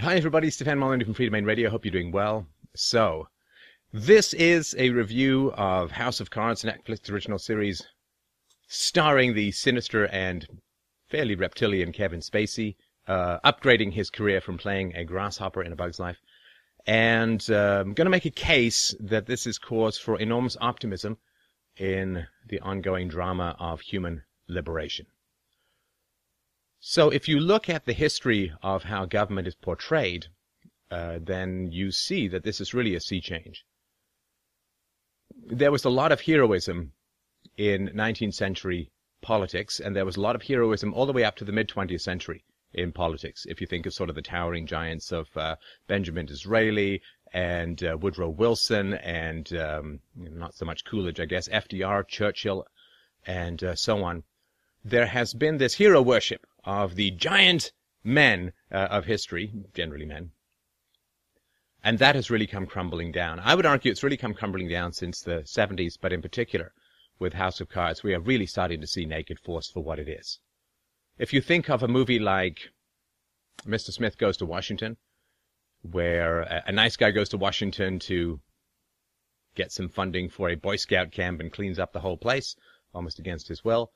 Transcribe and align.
Hi, 0.00 0.16
everybody. 0.16 0.48
Stefan 0.48 0.78
Molyneux 0.78 1.04
from 1.04 1.12
Freedomain 1.12 1.44
Radio. 1.44 1.68
Hope 1.68 1.84
you're 1.84 1.92
doing 1.92 2.10
well. 2.10 2.46
So, 2.74 3.28
this 3.92 4.32
is 4.32 4.74
a 4.78 4.88
review 4.88 5.52
of 5.58 5.90
House 5.90 6.20
of 6.20 6.30
Cards, 6.30 6.64
Netflix 6.64 7.10
original 7.10 7.38
series 7.38 7.86
starring 8.66 9.34
the 9.34 9.52
sinister 9.52 10.06
and 10.06 10.46
fairly 11.10 11.34
reptilian 11.34 11.92
Kevin 11.92 12.20
Spacey, 12.20 12.76
uh, 13.08 13.40
upgrading 13.44 13.92
his 13.92 14.08
career 14.08 14.40
from 14.40 14.56
playing 14.56 14.96
a 14.96 15.04
grasshopper 15.04 15.62
in 15.62 15.70
A 15.70 15.76
Bug's 15.76 16.00
Life. 16.00 16.16
And 16.86 17.44
uh, 17.50 17.80
I'm 17.82 17.92
going 17.92 18.06
to 18.06 18.10
make 18.10 18.24
a 18.24 18.30
case 18.30 18.94
that 19.00 19.26
this 19.26 19.46
is 19.46 19.58
cause 19.58 19.98
for 19.98 20.18
enormous 20.18 20.56
optimism 20.62 21.18
in 21.76 22.26
the 22.48 22.60
ongoing 22.60 23.08
drama 23.08 23.54
of 23.58 23.82
human 23.82 24.22
liberation. 24.48 25.04
So 26.82 27.10
if 27.10 27.28
you 27.28 27.40
look 27.40 27.68
at 27.68 27.84
the 27.84 27.92
history 27.92 28.54
of 28.62 28.84
how 28.84 29.04
government 29.04 29.46
is 29.46 29.54
portrayed, 29.54 30.28
uh, 30.90 31.18
then 31.20 31.70
you 31.70 31.92
see 31.92 32.26
that 32.28 32.42
this 32.42 32.58
is 32.58 32.72
really 32.72 32.94
a 32.94 33.00
sea 33.00 33.20
change. 33.20 33.66
There 35.46 35.70
was 35.70 35.84
a 35.84 35.90
lot 35.90 36.10
of 36.10 36.22
heroism 36.22 36.92
in 37.58 37.90
19th 37.90 38.32
century 38.32 38.90
politics, 39.20 39.78
and 39.78 39.94
there 39.94 40.06
was 40.06 40.16
a 40.16 40.22
lot 40.22 40.34
of 40.34 40.42
heroism 40.42 40.94
all 40.94 41.04
the 41.04 41.12
way 41.12 41.22
up 41.22 41.36
to 41.36 41.44
the 41.44 41.52
mid 41.52 41.68
20th 41.68 42.00
century 42.00 42.44
in 42.72 42.92
politics. 42.92 43.44
If 43.46 43.60
you 43.60 43.66
think 43.66 43.84
of 43.84 43.92
sort 43.92 44.08
of 44.08 44.16
the 44.16 44.22
towering 44.22 44.66
giants 44.66 45.12
of 45.12 45.28
uh, 45.36 45.56
Benjamin 45.86 46.24
Disraeli 46.24 47.02
and 47.34 47.84
uh, 47.84 47.98
Woodrow 48.00 48.30
Wilson 48.30 48.94
and 48.94 49.52
um, 49.52 50.00
not 50.16 50.54
so 50.54 50.64
much 50.64 50.86
Coolidge, 50.86 51.20
I 51.20 51.26
guess, 51.26 51.46
FDR, 51.46 52.08
Churchill, 52.08 52.66
and 53.26 53.62
uh, 53.62 53.74
so 53.74 54.02
on, 54.02 54.24
there 54.82 55.06
has 55.06 55.34
been 55.34 55.58
this 55.58 55.74
hero 55.74 56.00
worship 56.00 56.46
of 56.64 56.94
the 56.94 57.10
giant 57.10 57.72
men 58.02 58.52
uh, 58.70 58.88
of 58.90 59.04
history, 59.04 59.52
generally 59.74 60.06
men. 60.06 60.30
And 61.82 61.98
that 61.98 62.14
has 62.14 62.30
really 62.30 62.46
come 62.46 62.66
crumbling 62.66 63.12
down. 63.12 63.40
I 63.40 63.54
would 63.54 63.66
argue 63.66 63.90
it's 63.90 64.02
really 64.02 64.16
come 64.16 64.34
crumbling 64.34 64.68
down 64.68 64.92
since 64.92 65.22
the 65.22 65.40
70s, 65.40 65.96
but 66.00 66.12
in 66.12 66.20
particular 66.20 66.72
with 67.18 67.32
House 67.34 67.60
of 67.60 67.68
Cards, 67.68 68.02
we 68.02 68.14
are 68.14 68.20
really 68.20 68.46
starting 68.46 68.80
to 68.80 68.86
see 68.86 69.04
Naked 69.04 69.38
Force 69.38 69.70
for 69.70 69.82
what 69.82 69.98
it 69.98 70.08
is. 70.08 70.40
If 71.18 71.32
you 71.32 71.40
think 71.40 71.68
of 71.68 71.82
a 71.82 71.88
movie 71.88 72.18
like 72.18 72.70
Mr. 73.66 73.92
Smith 73.92 74.18
Goes 74.18 74.36
to 74.38 74.46
Washington, 74.46 74.96
where 75.82 76.42
a, 76.42 76.64
a 76.66 76.72
nice 76.72 76.96
guy 76.96 77.10
goes 77.10 77.28
to 77.30 77.36
Washington 77.36 77.98
to 78.00 78.40
get 79.54 79.72
some 79.72 79.88
funding 79.88 80.28
for 80.28 80.48
a 80.48 80.54
Boy 80.54 80.76
Scout 80.76 81.10
camp 81.10 81.40
and 81.40 81.52
cleans 81.52 81.78
up 81.78 81.92
the 81.92 82.00
whole 82.00 82.16
place, 82.16 82.56
almost 82.94 83.18
against 83.18 83.48
his 83.48 83.64
will, 83.64 83.92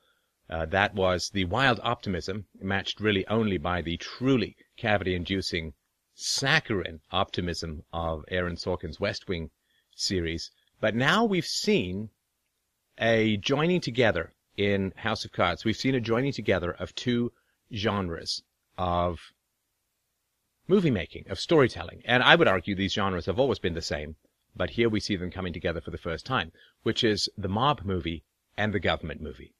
uh, 0.49 0.65
that 0.65 0.93
was 0.93 1.29
the 1.29 1.45
wild 1.45 1.79
optimism, 1.81 2.45
matched 2.61 2.99
really 2.99 3.25
only 3.27 3.57
by 3.57 3.81
the 3.81 3.97
truly 3.97 4.55
cavity-inducing, 4.77 5.73
saccharine 6.13 7.01
optimism 7.11 7.83
of 7.91 8.23
Aaron 8.29 8.55
Sorkin's 8.55 8.99
West 8.99 9.27
Wing 9.27 9.49
series. 9.95 10.51
But 10.79 10.93
now 10.93 11.25
we've 11.25 11.45
seen 11.45 12.09
a 12.99 13.37
joining 13.37 13.81
together 13.81 14.33
in 14.55 14.93
House 14.97 15.25
of 15.25 15.31
Cards. 15.31 15.65
We've 15.65 15.75
seen 15.75 15.95
a 15.95 15.99
joining 15.99 16.31
together 16.31 16.71
of 16.71 16.93
two 16.93 17.33
genres 17.73 18.43
of 18.77 19.19
movie 20.67 20.91
making, 20.91 21.25
of 21.29 21.39
storytelling. 21.39 22.03
And 22.05 22.21
I 22.21 22.35
would 22.35 22.47
argue 22.47 22.75
these 22.75 22.93
genres 22.93 23.25
have 23.25 23.39
always 23.39 23.59
been 23.59 23.73
the 23.73 23.81
same, 23.81 24.15
but 24.55 24.69
here 24.69 24.89
we 24.89 24.99
see 24.99 25.15
them 25.15 25.31
coming 25.31 25.53
together 25.53 25.81
for 25.81 25.91
the 25.91 25.97
first 25.97 26.25
time, 26.25 26.51
which 26.83 27.03
is 27.03 27.29
the 27.35 27.49
mob 27.49 27.81
movie 27.83 28.23
and 28.55 28.73
the 28.73 28.79
government 28.79 29.21
movie. 29.21 29.54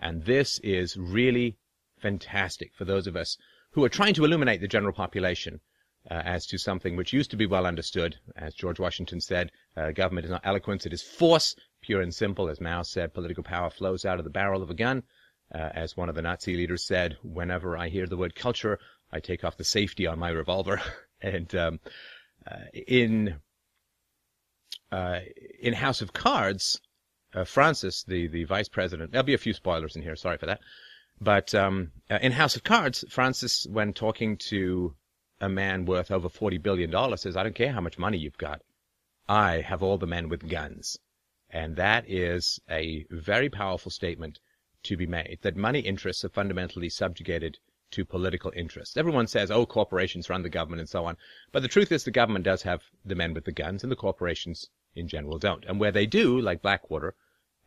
And 0.00 0.24
this 0.24 0.58
is 0.60 0.96
really 0.96 1.56
fantastic 2.00 2.72
for 2.74 2.84
those 2.84 3.06
of 3.06 3.16
us 3.16 3.36
who 3.72 3.84
are 3.84 3.88
trying 3.88 4.14
to 4.14 4.24
illuminate 4.24 4.60
the 4.60 4.68
general 4.68 4.92
population 4.92 5.60
uh, 6.10 6.22
as 6.24 6.46
to 6.46 6.58
something 6.58 6.96
which 6.96 7.12
used 7.12 7.30
to 7.30 7.36
be 7.36 7.46
well 7.46 7.66
understood. 7.66 8.16
As 8.36 8.54
George 8.54 8.78
Washington 8.78 9.20
said, 9.20 9.50
uh, 9.76 9.90
government 9.90 10.24
is 10.24 10.30
not 10.30 10.42
eloquence, 10.44 10.86
it 10.86 10.92
is 10.92 11.02
force, 11.02 11.54
pure 11.82 12.00
and 12.00 12.14
simple. 12.14 12.48
As 12.48 12.60
Mao 12.60 12.82
said, 12.82 13.14
political 13.14 13.42
power 13.42 13.70
flows 13.70 14.04
out 14.04 14.18
of 14.18 14.24
the 14.24 14.30
barrel 14.30 14.62
of 14.62 14.70
a 14.70 14.74
gun. 14.74 15.02
Uh, 15.54 15.70
as 15.74 15.96
one 15.96 16.08
of 16.08 16.14
the 16.14 16.22
Nazi 16.22 16.54
leaders 16.54 16.86
said, 16.86 17.16
whenever 17.22 17.76
I 17.76 17.88
hear 17.88 18.06
the 18.06 18.18
word 18.18 18.34
culture, 18.34 18.78
I 19.10 19.20
take 19.20 19.44
off 19.44 19.56
the 19.56 19.64
safety 19.64 20.06
on 20.06 20.18
my 20.18 20.28
revolver. 20.28 20.80
and 21.20 21.52
um, 21.54 21.80
uh, 22.46 22.64
in 22.72 23.36
uh, 24.90 25.20
in 25.60 25.74
House 25.74 26.00
of 26.00 26.12
Cards, 26.12 26.80
uh, 27.34 27.44
Francis, 27.44 28.04
the, 28.04 28.26
the 28.28 28.44
vice 28.44 28.68
president, 28.68 29.12
there'll 29.12 29.24
be 29.24 29.34
a 29.34 29.38
few 29.38 29.52
spoilers 29.52 29.96
in 29.96 30.02
here, 30.02 30.16
sorry 30.16 30.38
for 30.38 30.46
that. 30.46 30.60
But 31.20 31.54
um, 31.54 31.92
uh, 32.10 32.18
in 32.22 32.32
House 32.32 32.56
of 32.56 32.64
Cards, 32.64 33.04
Francis, 33.08 33.66
when 33.66 33.92
talking 33.92 34.36
to 34.48 34.94
a 35.40 35.48
man 35.48 35.84
worth 35.84 36.10
over 36.10 36.28
$40 36.28 36.62
billion, 36.62 37.16
says, 37.16 37.36
I 37.36 37.42
don't 37.42 37.54
care 37.54 37.72
how 37.72 37.80
much 37.80 37.98
money 37.98 38.18
you've 38.18 38.38
got. 38.38 38.62
I 39.28 39.60
have 39.60 39.82
all 39.82 39.98
the 39.98 40.06
men 40.06 40.28
with 40.28 40.48
guns. 40.48 40.98
And 41.50 41.76
that 41.76 42.08
is 42.08 42.60
a 42.70 43.04
very 43.10 43.48
powerful 43.48 43.90
statement 43.90 44.38
to 44.84 44.96
be 44.96 45.06
made, 45.06 45.38
that 45.42 45.56
money 45.56 45.80
interests 45.80 46.24
are 46.24 46.28
fundamentally 46.28 46.88
subjugated 46.88 47.58
to 47.90 48.04
political 48.04 48.52
interests. 48.54 48.96
Everyone 48.96 49.26
says, 49.26 49.50
oh, 49.50 49.66
corporations 49.66 50.28
run 50.28 50.42
the 50.42 50.48
government 50.48 50.80
and 50.80 50.88
so 50.88 51.06
on. 51.06 51.16
But 51.52 51.62
the 51.62 51.68
truth 51.68 51.90
is 51.90 52.04
the 52.04 52.10
government 52.10 52.44
does 52.44 52.62
have 52.62 52.82
the 53.04 53.14
men 53.14 53.34
with 53.34 53.44
the 53.44 53.52
guns 53.52 53.82
and 53.82 53.90
the 53.90 53.96
corporations 53.96 54.68
in 54.98 55.08
general 55.08 55.38
don't. 55.38 55.64
And 55.64 55.80
where 55.80 55.92
they 55.92 56.06
do, 56.06 56.40
like 56.40 56.62
Blackwater, 56.62 57.14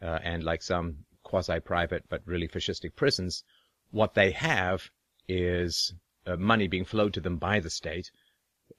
uh, 0.01 0.19
and 0.23 0.43
like 0.43 0.61
some 0.61 1.05
quasi-private 1.23 2.05
but 2.09 2.21
really 2.25 2.47
fascistic 2.47 2.95
prisons, 2.95 3.43
what 3.91 4.13
they 4.13 4.31
have 4.31 4.89
is 5.27 5.93
uh, 6.25 6.35
money 6.35 6.67
being 6.67 6.85
flowed 6.85 7.13
to 7.13 7.21
them 7.21 7.37
by 7.37 7.59
the 7.59 7.69
state, 7.69 8.11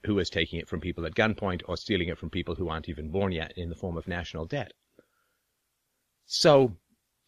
who 0.04 0.18
is 0.18 0.30
taking 0.30 0.58
it 0.58 0.68
from 0.68 0.80
people 0.80 1.06
at 1.06 1.14
gunpoint 1.14 1.62
or 1.66 1.76
stealing 1.76 2.08
it 2.08 2.18
from 2.18 2.30
people 2.30 2.54
who 2.54 2.68
aren't 2.68 2.88
even 2.88 3.10
born 3.10 3.32
yet 3.32 3.52
in 3.56 3.68
the 3.68 3.74
form 3.74 3.96
of 3.96 4.08
national 4.08 4.46
debt. 4.46 4.72
So, 6.24 6.76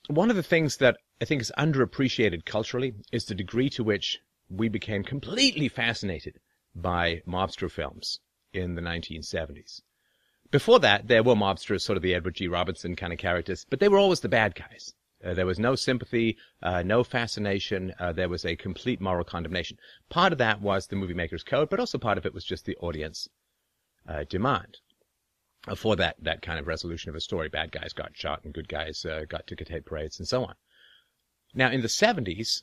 one 0.08 0.30
of 0.30 0.36
the 0.36 0.42
things 0.42 0.76
that 0.78 0.98
I 1.20 1.24
think 1.24 1.40
is 1.40 1.52
underappreciated 1.56 2.44
culturally 2.44 2.94
is 3.12 3.24
the 3.24 3.34
degree 3.34 3.70
to 3.70 3.84
which 3.84 4.20
we 4.48 4.68
became 4.68 5.02
completely 5.02 5.68
fascinated 5.68 6.38
by 6.74 7.22
mobster 7.26 7.70
films 7.70 8.20
in 8.52 8.74
the 8.74 8.82
1970s. 8.82 9.80
Before 10.54 10.78
that, 10.78 11.08
there 11.08 11.24
were 11.24 11.34
mobsters, 11.34 11.80
sort 11.82 11.96
of 11.96 12.04
the 12.04 12.14
Edward 12.14 12.36
G. 12.36 12.46
Robinson 12.46 12.94
kind 12.94 13.12
of 13.12 13.18
characters, 13.18 13.66
but 13.68 13.80
they 13.80 13.88
were 13.88 13.98
always 13.98 14.20
the 14.20 14.28
bad 14.28 14.54
guys. 14.54 14.94
Uh, 15.24 15.34
there 15.34 15.46
was 15.46 15.58
no 15.58 15.74
sympathy, 15.74 16.36
uh, 16.62 16.80
no 16.84 17.02
fascination. 17.02 17.92
Uh, 17.98 18.12
there 18.12 18.28
was 18.28 18.44
a 18.44 18.54
complete 18.54 19.00
moral 19.00 19.24
condemnation. 19.24 19.78
Part 20.10 20.30
of 20.30 20.38
that 20.38 20.60
was 20.60 20.86
the 20.86 20.94
movie 20.94 21.12
maker's 21.12 21.42
code, 21.42 21.70
but 21.70 21.80
also 21.80 21.98
part 21.98 22.18
of 22.18 22.24
it 22.24 22.32
was 22.32 22.44
just 22.44 22.66
the 22.66 22.76
audience 22.76 23.28
uh, 24.08 24.22
demand 24.28 24.78
for 25.74 25.96
that 25.96 26.14
that 26.22 26.40
kind 26.40 26.60
of 26.60 26.68
resolution 26.68 27.10
of 27.10 27.16
a 27.16 27.20
story. 27.20 27.48
Bad 27.48 27.72
guys 27.72 27.92
got 27.92 28.16
shot, 28.16 28.44
and 28.44 28.54
good 28.54 28.68
guys 28.68 29.04
uh, 29.04 29.24
got 29.28 29.48
ticker 29.48 29.64
tape 29.64 29.86
parades, 29.86 30.20
and 30.20 30.28
so 30.28 30.44
on. 30.44 30.54
Now, 31.52 31.72
in 31.72 31.80
the 31.80 31.88
70s, 31.88 32.62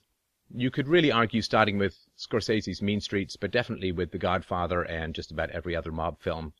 you 0.49 0.71
could 0.71 0.87
really 0.87 1.11
argue, 1.11 1.41
starting 1.41 1.77
with 1.77 1.97
Scorsese's 2.17 2.81
Mean 2.81 3.01
Streets, 3.01 3.35
but 3.35 3.51
definitely 3.51 3.91
with 3.91 4.11
The 4.11 4.17
Godfather 4.17 4.81
and 4.83 5.13
just 5.13 5.29
about 5.29 5.49
every 5.49 5.75
other 5.75 5.91
mob 5.91 6.21
film 6.21 6.53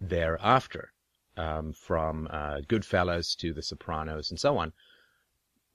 thereafter, 0.00 0.92
um, 1.36 1.72
from 1.72 2.28
uh, 2.30 2.60
Goodfellas 2.68 3.36
to 3.38 3.52
The 3.52 3.62
Sopranos 3.62 4.30
and 4.30 4.38
so 4.38 4.58
on, 4.58 4.72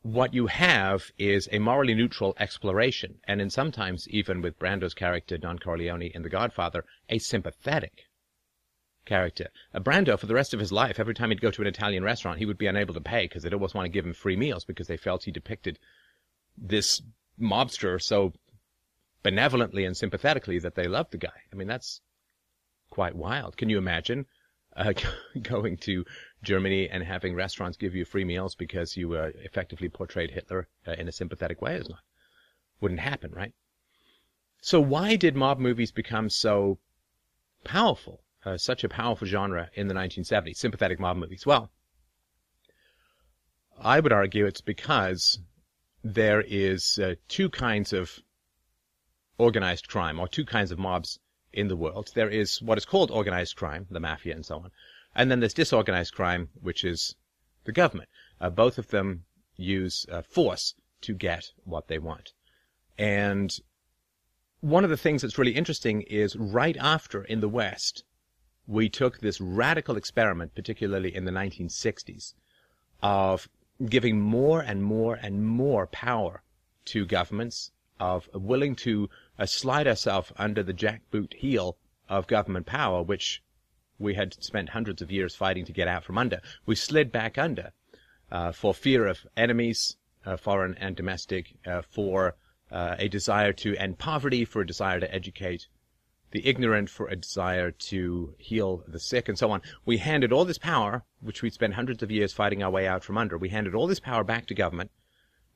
what 0.02 0.34
you 0.34 0.48
have 0.48 1.12
is 1.18 1.50
a 1.52 1.60
morally 1.60 1.94
neutral 1.94 2.34
exploration, 2.40 3.20
and 3.26 3.42
in 3.42 3.50
sometimes 3.50 4.08
even 4.08 4.42
with 4.42 4.58
Brando's 4.58 4.94
character 4.94 5.38
Don 5.38 5.60
Corleone 5.60 6.12
in 6.14 6.22
The 6.22 6.30
Godfather, 6.30 6.86
a 7.10 7.20
sympathetic 7.20 8.06
character. 9.06 9.50
Uh, 9.74 9.80
Brando, 9.80 10.18
for 10.18 10.28
the 10.28 10.34
rest 10.34 10.54
of 10.54 10.60
his 10.60 10.72
life, 10.72 11.00
every 11.00 11.14
time 11.14 11.30
he'd 11.30 11.42
go 11.42 11.52
to 11.52 11.62
an 11.62 11.68
Italian 11.68 12.04
restaurant, 12.04 12.40
he 12.40 12.46
would 12.46 12.58
be 12.58 12.68
unable 12.68 12.94
to 12.94 13.02
pay 13.02 13.26
because 13.26 13.44
they'd 13.44 13.54
always 13.54 13.74
want 13.74 13.86
to 13.86 13.90
give 13.90 14.06
him 14.06 14.14
free 14.14 14.38
meals 14.38 14.64
because 14.64 14.88
they 14.88 14.98
felt 14.98 15.24
he 15.24 15.32
depicted 15.32 15.80
this 16.58 17.02
mobster 17.40 18.02
so 18.02 18.34
benevolently 19.24 19.84
and 19.84 19.98
sympathetically 19.98 20.60
that 20.60 20.76
they 20.76 20.88
loved 20.88 21.12
the 21.12 21.18
guy. 21.18 21.42
I 21.52 21.56
mean, 21.56 21.68
that's 21.68 22.02
quite 23.00 23.16
wild. 23.16 23.56
Can 23.56 23.70
you 23.70 23.78
imagine 23.78 24.26
uh, 24.76 24.92
going 25.42 25.78
to 25.78 26.04
Germany 26.44 26.90
and 26.90 27.02
having 27.02 27.34
restaurants 27.34 27.78
give 27.78 27.96
you 27.96 28.04
free 28.04 28.26
meals 28.26 28.56
because 28.56 28.98
you 28.98 29.14
uh, 29.14 29.30
effectively 29.36 29.88
portrayed 29.88 30.32
Hitler 30.32 30.68
uh, 30.86 30.92
in 30.92 31.08
a 31.08 31.14
sympathetic 31.14 31.62
way? 31.62 31.78
It's 31.78 31.88
not, 31.88 32.02
wouldn't 32.82 33.00
happen, 33.00 33.32
right? 33.32 33.54
So 34.62 34.82
why 34.82 35.16
did 35.16 35.34
mob 35.34 35.60
movies 35.60 35.94
become 35.94 36.30
so 36.30 36.78
powerful, 37.64 38.20
uh, 38.46 38.58
such 38.58 38.84
a 38.84 38.90
powerful 38.90 39.26
genre 39.26 39.70
in 39.76 39.88
the 39.88 39.94
1970s, 39.94 40.58
sympathetic 40.58 41.00
mob 41.00 41.16
movies? 41.16 41.46
Well, 41.46 41.72
I 43.80 44.02
would 44.02 44.12
argue 44.12 44.46
it's 44.46 44.60
because 44.60 45.40
there 46.04 46.44
is 46.46 47.00
uh, 47.02 47.16
two 47.30 47.50
kinds 47.50 47.94
of 47.94 48.20
organized 49.38 49.88
crime, 49.88 50.20
or 50.20 50.28
two 50.28 50.44
kinds 50.44 50.72
of 50.74 50.78
mobs 50.78 51.18
in 51.54 51.68
the 51.68 51.76
world. 51.76 52.12
There 52.16 52.30
is 52.30 52.62
what 52.62 52.78
is 52.78 52.86
called 52.86 53.12
organized 53.12 53.56
crime, 53.56 53.88
the 53.90 54.00
mafia 54.00 54.36
and 54.36 54.46
so 54.46 54.56
on. 54.58 54.72
And 55.16 55.32
then 55.32 55.40
there's 55.40 55.54
disorganized 55.54 56.14
crime, 56.14 56.50
which 56.62 56.84
is 56.84 57.16
the 57.64 57.72
government. 57.72 58.10
Uh, 58.40 58.50
both 58.50 58.78
of 58.78 58.90
them 58.90 59.26
use 59.56 60.06
uh, 60.12 60.22
force 60.22 60.76
to 61.02 61.14
get 61.14 61.46
what 61.64 61.88
they 61.88 62.00
want. 62.00 62.34
And 62.98 63.52
one 64.62 64.84
of 64.84 64.90
the 64.90 64.98
things 64.98 65.22
that's 65.22 65.38
really 65.38 65.56
interesting 65.56 66.02
is 66.04 66.36
right 66.36 66.76
after 66.78 67.24
in 67.24 67.40
the 67.40 67.50
West, 67.50 68.04
we 68.68 68.90
took 68.90 69.20
this 69.20 69.42
radical 69.42 69.96
experiment, 69.98 70.54
particularly 70.54 71.16
in 71.16 71.26
the 71.26 71.32
1960s, 71.32 72.34
of 73.02 73.48
giving 73.88 74.20
more 74.20 74.62
and 74.62 74.84
more 74.84 75.16
and 75.16 75.46
more 75.46 75.88
power 75.88 76.44
to 76.86 77.06
governments, 77.06 77.72
of 78.00 78.30
willing 78.34 78.76
to 78.76 79.10
uh, 79.40 79.46
slide 79.46 79.88
ourselves 79.88 80.32
under 80.38 80.62
the 80.62 80.74
jackboot 80.74 81.34
heel 81.34 81.78
of 82.10 82.28
government 82.28 82.66
power, 82.66 83.02
which 83.02 83.42
we 83.98 84.14
had 84.14 84.34
spent 84.44 84.70
hundreds 84.70 85.02
of 85.02 85.12
years 85.12 85.36
fighting 85.36 85.66
to 85.66 85.74
get 85.74 85.88
out 85.88 86.04
from 86.04 86.18
under. 86.18 86.42
We 86.66 86.76
slid 86.76 87.12
back 87.12 87.38
under 87.38 87.72
uh, 88.32 88.52
for 88.52 88.74
fear 88.74 89.08
of 89.08 89.26
enemies, 89.38 89.98
uh, 90.26 90.38
foreign 90.38 90.76
and 90.76 90.96
domestic, 90.96 91.56
uh, 91.66 91.82
for 91.82 92.36
uh, 92.72 92.96
a 93.00 93.08
desire 93.08 93.54
to 93.54 93.76
end 93.78 93.98
poverty, 93.98 94.46
for 94.46 94.62
a 94.62 94.68
desire 94.68 95.00
to 95.00 95.14
educate 95.14 95.68
the 96.32 96.46
ignorant, 96.48 96.90
for 96.90 97.08
a 97.08 97.16
desire 97.16 97.72
to 97.72 98.36
heal 98.38 98.84
the 98.88 99.00
sick, 99.00 99.28
and 99.28 99.40
so 99.40 99.50
on. 99.52 99.62
We 99.86 99.98
handed 99.98 100.32
all 100.32 100.46
this 100.46 100.60
power, 100.60 101.04
which 101.22 101.42
we'd 101.42 101.54
spent 101.54 101.74
hundreds 101.74 102.04
of 102.04 102.12
years 102.12 102.34
fighting 102.34 102.62
our 102.62 102.70
way 102.70 102.88
out 102.88 103.04
from 103.04 103.18
under, 103.18 103.38
we 103.38 103.50
handed 103.50 103.74
all 103.74 103.88
this 103.88 104.00
power 104.00 104.24
back 104.24 104.46
to 104.48 104.54
government. 104.54 104.92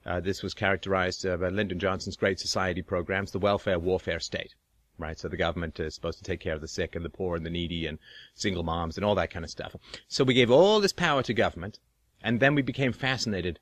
Uh, 0.06 0.20
this 0.20 0.44
was 0.44 0.54
characterized 0.54 1.26
uh, 1.26 1.38
by 1.38 1.50
Lyndon 1.50 1.80
Johnson's 1.80 2.18
Great 2.18 2.40
Society 2.40 2.82
programs, 2.82 3.32
the 3.32 3.40
welfare 3.40 3.80
warfare 3.80 4.20
state. 4.20 4.54
Right, 4.98 5.18
so 5.18 5.28
the 5.28 5.38
government 5.38 5.80
is 5.80 5.96
supposed 5.96 6.20
to 6.20 6.24
take 6.24 6.40
care 6.40 6.54
of 6.54 6.62
the 6.62 6.68
sick 6.68 6.96
and 6.96 7.04
the 7.04 7.10
poor 7.10 7.36
and 7.36 7.46
the 7.46 7.50
needy 7.50 7.88
and 7.88 7.98
single 8.36 8.64
moms 8.64 8.96
and 8.96 9.06
all 9.06 9.16
that 9.16 9.32
kind 9.32 9.44
of 9.44 9.50
stuff. 9.50 9.76
So 10.08 10.24
we 10.24 10.34
gave 10.34 10.52
all 10.52 10.80
this 10.80 10.94
power 10.94 11.24
to 11.24 11.34
government, 11.34 11.80
and 12.22 12.40
then 12.40 12.54
we 12.54 12.62
became 12.62 12.94
fascinated 12.94 13.60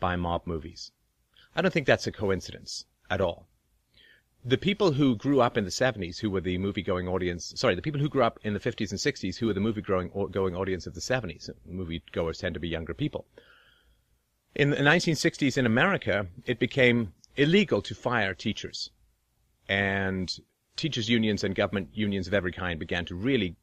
by 0.00 0.16
mob 0.16 0.46
movies. 0.46 0.92
I 1.54 1.60
don't 1.60 1.72
think 1.72 1.86
that's 1.86 2.06
a 2.06 2.12
coincidence 2.12 2.86
at 3.10 3.20
all. 3.20 3.46
The 4.44 4.58
people 4.58 4.92
who 4.92 5.14
grew 5.14 5.40
up 5.40 5.56
in 5.56 5.64
the 5.64 5.70
70s, 5.70 6.18
who 6.18 6.30
were 6.30 6.40
the 6.40 6.58
movie 6.58 6.82
going 6.82 7.06
audience, 7.06 7.52
sorry, 7.56 7.74
the 7.74 7.82
people 7.82 8.00
who 8.00 8.08
grew 8.08 8.22
up 8.22 8.40
in 8.42 8.54
the 8.54 8.60
50s 8.60 8.90
and 8.90 8.98
60s, 8.98 9.36
who 9.36 9.46
were 9.46 9.52
the 9.52 9.60
movie 9.60 9.82
going, 9.82 10.10
audience 10.10 10.86
of 10.86 10.94
the 10.94 11.00
70s, 11.00 11.50
movie 11.64 12.02
goers 12.12 12.38
tend 12.38 12.54
to 12.54 12.60
be 12.60 12.68
younger 12.68 12.94
people. 12.94 13.26
In 14.54 14.70
the 14.70 14.76
1960s 14.76 15.56
in 15.56 15.64
America, 15.64 16.26
it 16.44 16.58
became 16.58 17.14
illegal 17.36 17.80
to 17.82 17.94
fire 17.94 18.34
teachers. 18.34 18.90
And 19.68 20.38
teachers' 20.76 21.08
unions 21.08 21.42
and 21.42 21.54
government 21.54 21.88
unions 21.94 22.26
of 22.26 22.34
every 22.34 22.52
kind 22.52 22.78
began 22.78 23.06
to 23.06 23.14
really 23.14 23.56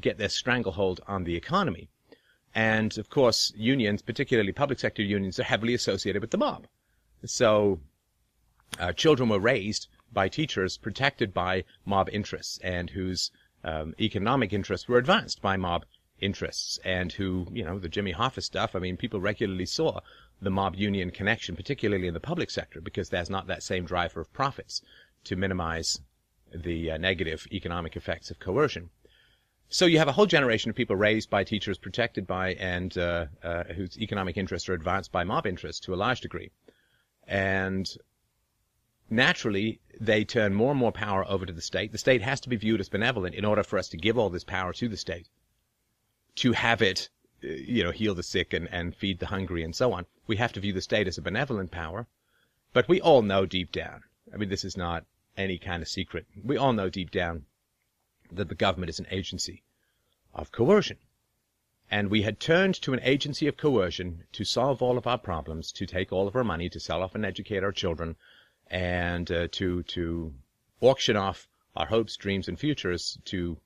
get 0.00 0.18
their 0.18 0.28
stranglehold 0.28 1.00
on 1.06 1.24
the 1.24 1.36
economy. 1.36 1.88
And 2.54 2.96
of 2.98 3.10
course, 3.10 3.52
unions, 3.56 4.02
particularly 4.02 4.52
public 4.52 4.78
sector 4.78 5.02
unions, 5.02 5.38
are 5.38 5.44
heavily 5.44 5.74
associated 5.74 6.20
with 6.20 6.30
the 6.30 6.38
mob. 6.38 6.66
So 7.24 7.80
uh, 8.78 8.92
children 8.92 9.28
were 9.28 9.40
raised 9.40 9.88
by 10.12 10.28
teachers 10.28 10.76
protected 10.76 11.32
by 11.32 11.64
mob 11.84 12.08
interests 12.12 12.58
and 12.58 12.90
whose 12.90 13.30
um, 13.62 13.94
economic 14.00 14.52
interests 14.52 14.88
were 14.88 14.98
advanced 14.98 15.40
by 15.40 15.56
mob 15.56 15.84
interests 16.20 16.78
and 16.84 17.12
who, 17.12 17.46
you 17.52 17.64
know, 17.64 17.78
the 17.78 17.88
Jimmy 17.88 18.12
Hoffa 18.12 18.42
stuff, 18.42 18.74
I 18.74 18.78
mean, 18.78 18.96
people 18.96 19.20
regularly 19.20 19.66
saw 19.66 20.00
the 20.44 20.50
mob 20.50 20.76
union 20.76 21.10
connection, 21.10 21.56
particularly 21.56 22.06
in 22.06 22.14
the 22.14 22.20
public 22.20 22.50
sector, 22.50 22.80
because 22.80 23.08
there's 23.08 23.30
not 23.30 23.46
that 23.46 23.62
same 23.62 23.84
driver 23.84 24.20
of 24.20 24.32
profits 24.32 24.82
to 25.24 25.36
minimize 25.36 26.00
the 26.54 26.92
uh, 26.92 26.96
negative 26.96 27.46
economic 27.50 27.96
effects 27.96 28.30
of 28.30 28.38
coercion. 28.38 28.90
So 29.68 29.86
you 29.86 29.98
have 29.98 30.08
a 30.08 30.12
whole 30.12 30.26
generation 30.26 30.70
of 30.70 30.76
people 30.76 30.94
raised 30.94 31.30
by 31.30 31.42
teachers, 31.42 31.78
protected 31.78 32.26
by, 32.26 32.54
and 32.54 32.96
uh, 32.96 33.26
uh, 33.42 33.64
whose 33.64 33.98
economic 33.98 34.36
interests 34.36 34.68
are 34.68 34.74
advanced 34.74 35.10
by 35.10 35.24
mob 35.24 35.46
interests 35.46 35.80
to 35.86 35.94
a 35.94 35.96
large 35.96 36.20
degree. 36.20 36.50
And 37.26 37.88
naturally, 39.10 39.80
they 39.98 40.24
turn 40.24 40.54
more 40.54 40.70
and 40.70 40.78
more 40.78 40.92
power 40.92 41.24
over 41.28 41.46
to 41.46 41.52
the 41.52 41.62
state. 41.62 41.92
The 41.92 41.98
state 41.98 42.22
has 42.22 42.40
to 42.42 42.48
be 42.48 42.56
viewed 42.56 42.80
as 42.80 42.88
benevolent 42.88 43.34
in 43.34 43.44
order 43.44 43.62
for 43.62 43.78
us 43.78 43.88
to 43.88 43.96
give 43.96 44.18
all 44.18 44.30
this 44.30 44.44
power 44.44 44.72
to 44.74 44.88
the 44.88 44.96
state, 44.96 45.28
to 46.36 46.52
have 46.52 46.82
it, 46.82 47.08
you 47.44 47.84
know, 47.84 47.90
heal 47.90 48.14
the 48.14 48.22
sick 48.22 48.52
and, 48.52 48.68
and 48.72 48.96
feed 48.96 49.18
the 49.18 49.26
hungry 49.26 49.62
and 49.62 49.74
so 49.74 49.92
on. 49.92 50.06
We 50.26 50.36
have 50.36 50.52
to 50.54 50.60
view 50.60 50.72
the 50.72 50.80
state 50.80 51.06
as 51.06 51.18
a 51.18 51.22
benevolent 51.22 51.70
power. 51.70 52.06
But 52.72 52.88
we 52.88 53.00
all 53.00 53.22
know 53.22 53.46
deep 53.46 53.70
down, 53.70 54.02
I 54.32 54.36
mean, 54.36 54.48
this 54.48 54.64
is 54.64 54.76
not 54.76 55.04
any 55.36 55.58
kind 55.58 55.82
of 55.82 55.88
secret. 55.88 56.26
We 56.42 56.56
all 56.56 56.72
know 56.72 56.88
deep 56.88 57.10
down 57.10 57.44
that 58.32 58.48
the 58.48 58.54
government 58.54 58.90
is 58.90 58.98
an 58.98 59.06
agency 59.10 59.62
of 60.34 60.50
coercion. 60.50 60.98
And 61.90 62.10
we 62.10 62.22
had 62.22 62.40
turned 62.40 62.74
to 62.82 62.94
an 62.94 63.00
agency 63.02 63.46
of 63.46 63.56
coercion 63.56 64.24
to 64.32 64.44
solve 64.44 64.82
all 64.82 64.98
of 64.98 65.06
our 65.06 65.18
problems, 65.18 65.70
to 65.72 65.86
take 65.86 66.12
all 66.12 66.26
of 66.26 66.34
our 66.34 66.42
money, 66.42 66.68
to 66.70 66.80
sell 66.80 67.02
off 67.02 67.14
and 67.14 67.24
educate 67.24 67.62
our 67.62 67.72
children, 67.72 68.16
and 68.68 69.30
uh, 69.30 69.48
to 69.52 69.82
to 69.82 70.32
auction 70.80 71.16
off 71.16 71.46
our 71.76 71.86
hopes, 71.86 72.16
dreams, 72.16 72.48
and 72.48 72.58
futures 72.58 73.18
to 73.26 73.58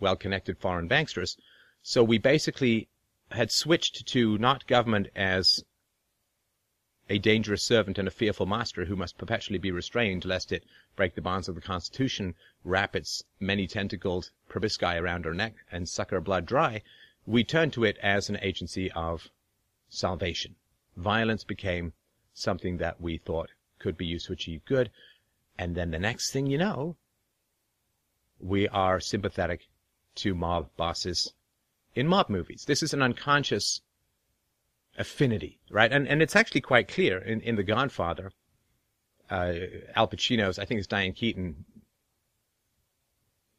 well-connected 0.00 0.58
foreign 0.58 0.88
banksters. 0.88 1.36
So 1.82 2.04
we 2.04 2.18
basically 2.18 2.88
had 3.30 3.50
switched 3.50 4.06
to 4.08 4.36
not 4.38 4.66
government 4.66 5.08
as 5.14 5.64
a 7.08 7.18
dangerous 7.18 7.62
servant 7.62 7.98
and 7.98 8.06
a 8.06 8.10
fearful 8.12 8.46
master 8.46 8.84
who 8.84 8.94
must 8.94 9.18
perpetually 9.18 9.58
be 9.58 9.70
restrained 9.70 10.24
lest 10.24 10.52
it 10.52 10.64
break 10.94 11.14
the 11.14 11.20
bonds 11.20 11.48
of 11.48 11.54
the 11.54 11.60
Constitution, 11.60 12.34
wrap 12.64 12.94
its 12.94 13.24
many 13.40 13.66
tentacled 13.66 14.30
proboscis 14.48 14.82
around 14.82 15.26
our 15.26 15.34
neck, 15.34 15.54
and 15.72 15.88
suck 15.88 16.12
our 16.12 16.20
blood 16.20 16.46
dry, 16.46 16.82
we 17.26 17.42
turned 17.42 17.72
to 17.72 17.84
it 17.84 17.98
as 17.98 18.28
an 18.28 18.38
agency 18.42 18.90
of 18.92 19.30
salvation. 19.88 20.56
Violence 20.96 21.44
became 21.44 21.92
something 22.32 22.76
that 22.76 23.00
we 23.00 23.16
thought 23.16 23.50
could 23.78 23.96
be 23.96 24.06
used 24.06 24.26
to 24.26 24.32
achieve 24.32 24.64
good. 24.64 24.90
And 25.58 25.74
then 25.74 25.90
the 25.90 25.98
next 25.98 26.30
thing 26.30 26.46
you 26.46 26.58
know, 26.58 26.96
we 28.38 28.68
are 28.68 29.00
sympathetic 29.00 29.68
to 30.16 30.34
mob 30.34 30.70
bosses 30.76 31.32
in 31.94 32.06
mob 32.06 32.28
movies. 32.28 32.64
This 32.66 32.82
is 32.82 32.94
an 32.94 33.02
unconscious 33.02 33.80
affinity, 34.98 35.58
right? 35.70 35.92
And 35.92 36.06
and 36.08 36.22
it's 36.22 36.36
actually 36.36 36.60
quite 36.60 36.88
clear 36.88 37.18
in, 37.18 37.40
in 37.40 37.56
The 37.56 37.62
Godfather. 37.62 38.32
Uh, 39.28 39.54
Al 39.94 40.08
Pacino's, 40.08 40.58
I 40.58 40.64
think 40.64 40.78
it's 40.78 40.88
Diane 40.88 41.12
Keaton, 41.12 41.64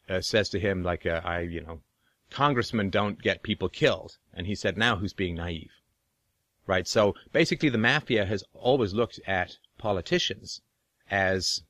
uh, 0.10 0.19
says 0.19 0.50
to 0.50 0.60
him 0.60 0.83
like, 0.83 1.06
uh, 1.06 1.22
"I, 1.24 1.39
you 1.42 1.62
know, 1.62 1.81
congressmen 2.30 2.89
don't 2.89 3.22
get 3.22 3.44
people 3.44 3.69
killed," 3.69 4.18
and 4.33 4.48
he 4.48 4.56
said, 4.56 4.78
"Now 4.78 4.98
who's 4.98 5.13
being 5.13 5.36
naive?" 5.36 5.72
Right. 6.68 6.88
So 6.88 7.16
basically, 7.31 7.69
the 7.69 7.78
mafia 7.78 8.25
has 8.25 8.44
always 8.54 8.94
looked 8.94 9.19
at 9.25 9.57
politicians 9.78 10.62
as 11.10 11.63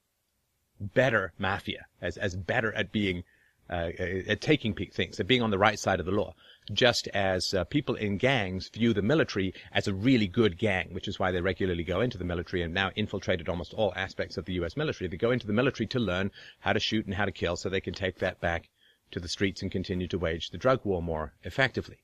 better 0.79 1.33
mafia, 1.37 1.85
as 2.01 2.17
as 2.17 2.35
better 2.35 2.73
at 2.73 2.91
being 2.91 3.23
uh, 3.69 3.91
at 4.27 4.41
taking 4.41 4.73
things, 4.73 5.19
at 5.19 5.27
being 5.27 5.41
on 5.41 5.51
the 5.51 5.57
right 5.57 5.79
side 5.79 5.99
of 5.99 6.05
the 6.05 6.11
law 6.11 6.35
just 6.73 7.07
as 7.09 7.53
uh, 7.53 7.63
people 7.65 7.95
in 7.95 8.17
gangs 8.17 8.69
view 8.69 8.93
the 8.93 9.01
military 9.01 9.53
as 9.71 9.87
a 9.87 9.93
really 9.93 10.27
good 10.27 10.57
gang, 10.57 10.93
which 10.93 11.07
is 11.07 11.19
why 11.19 11.31
they 11.31 11.41
regularly 11.41 11.83
go 11.83 12.01
into 12.01 12.17
the 12.17 12.23
military 12.23 12.61
and 12.61 12.73
now 12.73 12.91
infiltrated 12.95 13.49
almost 13.49 13.73
all 13.73 13.93
aspects 13.95 14.37
of 14.37 14.45
the 14.45 14.53
U.S. 14.53 14.77
military. 14.77 15.07
They 15.07 15.17
go 15.17 15.31
into 15.31 15.47
the 15.47 15.53
military 15.53 15.87
to 15.87 15.99
learn 15.99 16.31
how 16.59 16.73
to 16.73 16.79
shoot 16.79 17.05
and 17.05 17.15
how 17.15 17.25
to 17.25 17.31
kill 17.31 17.55
so 17.55 17.69
they 17.69 17.81
can 17.81 17.93
take 17.93 18.19
that 18.19 18.39
back 18.39 18.69
to 19.11 19.19
the 19.19 19.27
streets 19.27 19.61
and 19.61 19.71
continue 19.71 20.07
to 20.07 20.17
wage 20.17 20.49
the 20.49 20.57
drug 20.57 20.81
war 20.83 21.01
more 21.01 21.33
effectively. 21.43 21.97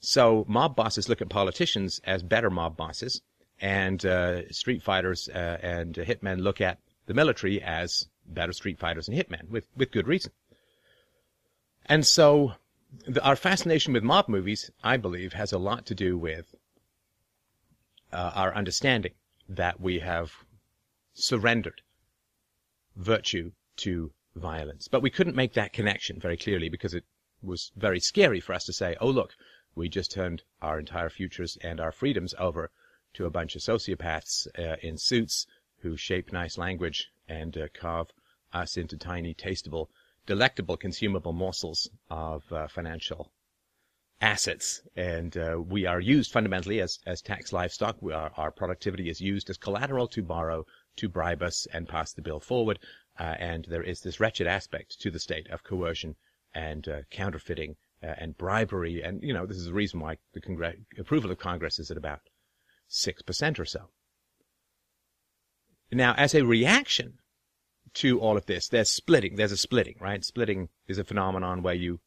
So 0.00 0.44
mob 0.48 0.74
bosses 0.74 1.08
look 1.08 1.22
at 1.22 1.28
politicians 1.28 2.00
as 2.04 2.22
better 2.22 2.50
mob 2.50 2.76
bosses, 2.76 3.22
and 3.60 4.04
uh, 4.04 4.50
street 4.50 4.82
fighters 4.82 5.28
uh, 5.28 5.58
and 5.62 5.94
hitmen 5.94 6.40
look 6.40 6.60
at 6.60 6.78
the 7.06 7.14
military 7.14 7.62
as 7.62 8.08
better 8.26 8.52
street 8.52 8.78
fighters 8.78 9.06
and 9.08 9.16
hitmen, 9.16 9.48
with, 9.48 9.68
with 9.76 9.92
good 9.92 10.08
reason. 10.08 10.32
And 11.86 12.04
so 12.04 12.54
the, 13.06 13.22
our 13.24 13.36
fascination 13.36 13.92
with 13.92 14.02
mob 14.02 14.28
movies, 14.28 14.70
I 14.82 14.96
believe, 14.96 15.32
has 15.32 15.52
a 15.52 15.58
lot 15.58 15.86
to 15.86 15.94
do 15.94 16.18
with 16.18 16.54
uh, 18.12 18.32
our 18.34 18.54
understanding 18.54 19.12
that 19.48 19.80
we 19.80 19.98
have 20.00 20.32
surrendered 21.14 21.82
virtue 22.96 23.52
to 23.76 24.12
violence. 24.34 24.88
But 24.88 25.02
we 25.02 25.10
couldn't 25.10 25.36
make 25.36 25.54
that 25.54 25.72
connection 25.72 26.20
very 26.20 26.36
clearly 26.36 26.68
because 26.68 26.94
it 26.94 27.04
was 27.42 27.72
very 27.76 28.00
scary 28.00 28.40
for 28.40 28.52
us 28.52 28.64
to 28.64 28.72
say, 28.72 28.96
oh, 29.00 29.10
look, 29.10 29.34
we 29.74 29.88
just 29.88 30.12
turned 30.12 30.42
our 30.60 30.78
entire 30.78 31.10
futures 31.10 31.56
and 31.62 31.80
our 31.80 31.92
freedoms 31.92 32.34
over 32.38 32.70
to 33.14 33.26
a 33.26 33.30
bunch 33.30 33.56
of 33.56 33.62
sociopaths 33.62 34.46
uh, 34.58 34.76
in 34.82 34.96
suits 34.98 35.46
who 35.78 35.96
shape 35.96 36.32
nice 36.32 36.56
language 36.56 37.10
and 37.28 37.56
uh, 37.56 37.68
carve 37.74 38.08
us 38.52 38.76
into 38.76 38.96
tiny, 38.96 39.34
tasteable 39.34 39.88
delectable 40.26 40.76
consumable 40.76 41.32
morsels 41.32 41.88
of 42.10 42.50
uh, 42.52 42.68
financial 42.68 43.32
assets. 44.20 44.80
And 44.94 45.36
uh, 45.36 45.60
we 45.60 45.84
are 45.84 46.00
used 46.00 46.32
fundamentally 46.32 46.80
as, 46.80 46.98
as 47.06 47.20
tax 47.20 47.52
livestock. 47.52 47.96
Are, 48.02 48.32
our 48.36 48.50
productivity 48.52 49.10
is 49.10 49.20
used 49.20 49.50
as 49.50 49.56
collateral 49.56 50.06
to 50.08 50.22
borrow, 50.22 50.64
to 50.96 51.08
bribe 51.08 51.42
us, 51.42 51.66
and 51.72 51.88
pass 51.88 52.12
the 52.12 52.22
bill 52.22 52.40
forward. 52.40 52.78
Uh, 53.18 53.34
and 53.38 53.66
there 53.68 53.82
is 53.82 54.00
this 54.00 54.20
wretched 54.20 54.46
aspect 54.46 55.00
to 55.00 55.10
the 55.10 55.18
state 55.18 55.48
of 55.50 55.64
coercion 55.64 56.14
and 56.54 56.88
uh, 56.88 57.02
counterfeiting 57.10 57.76
uh, 58.02 58.14
and 58.18 58.38
bribery. 58.38 59.02
And, 59.02 59.22
you 59.22 59.34
know, 59.34 59.44
this 59.44 59.56
is 59.56 59.66
the 59.66 59.72
reason 59.72 60.00
why 60.00 60.18
the 60.32 60.74
approval 60.98 61.30
of 61.30 61.38
Congress 61.38 61.78
is 61.78 61.90
at 61.90 61.96
about 61.96 62.20
6% 62.90 63.58
or 63.58 63.64
so. 63.64 63.90
Now, 65.90 66.14
as 66.16 66.34
a 66.34 66.42
reaction 66.42 67.18
to 67.94 68.20
all 68.20 68.36
of 68.36 68.46
this. 68.46 68.68
There's 68.68 68.90
splitting. 68.90 69.36
There's 69.36 69.52
a 69.52 69.56
splitting, 69.56 69.96
right? 70.00 70.24
Splitting 70.24 70.68
is 70.88 70.98
a 70.98 71.04
phenomenon 71.04 71.62
where 71.62 71.74
you 71.74 72.00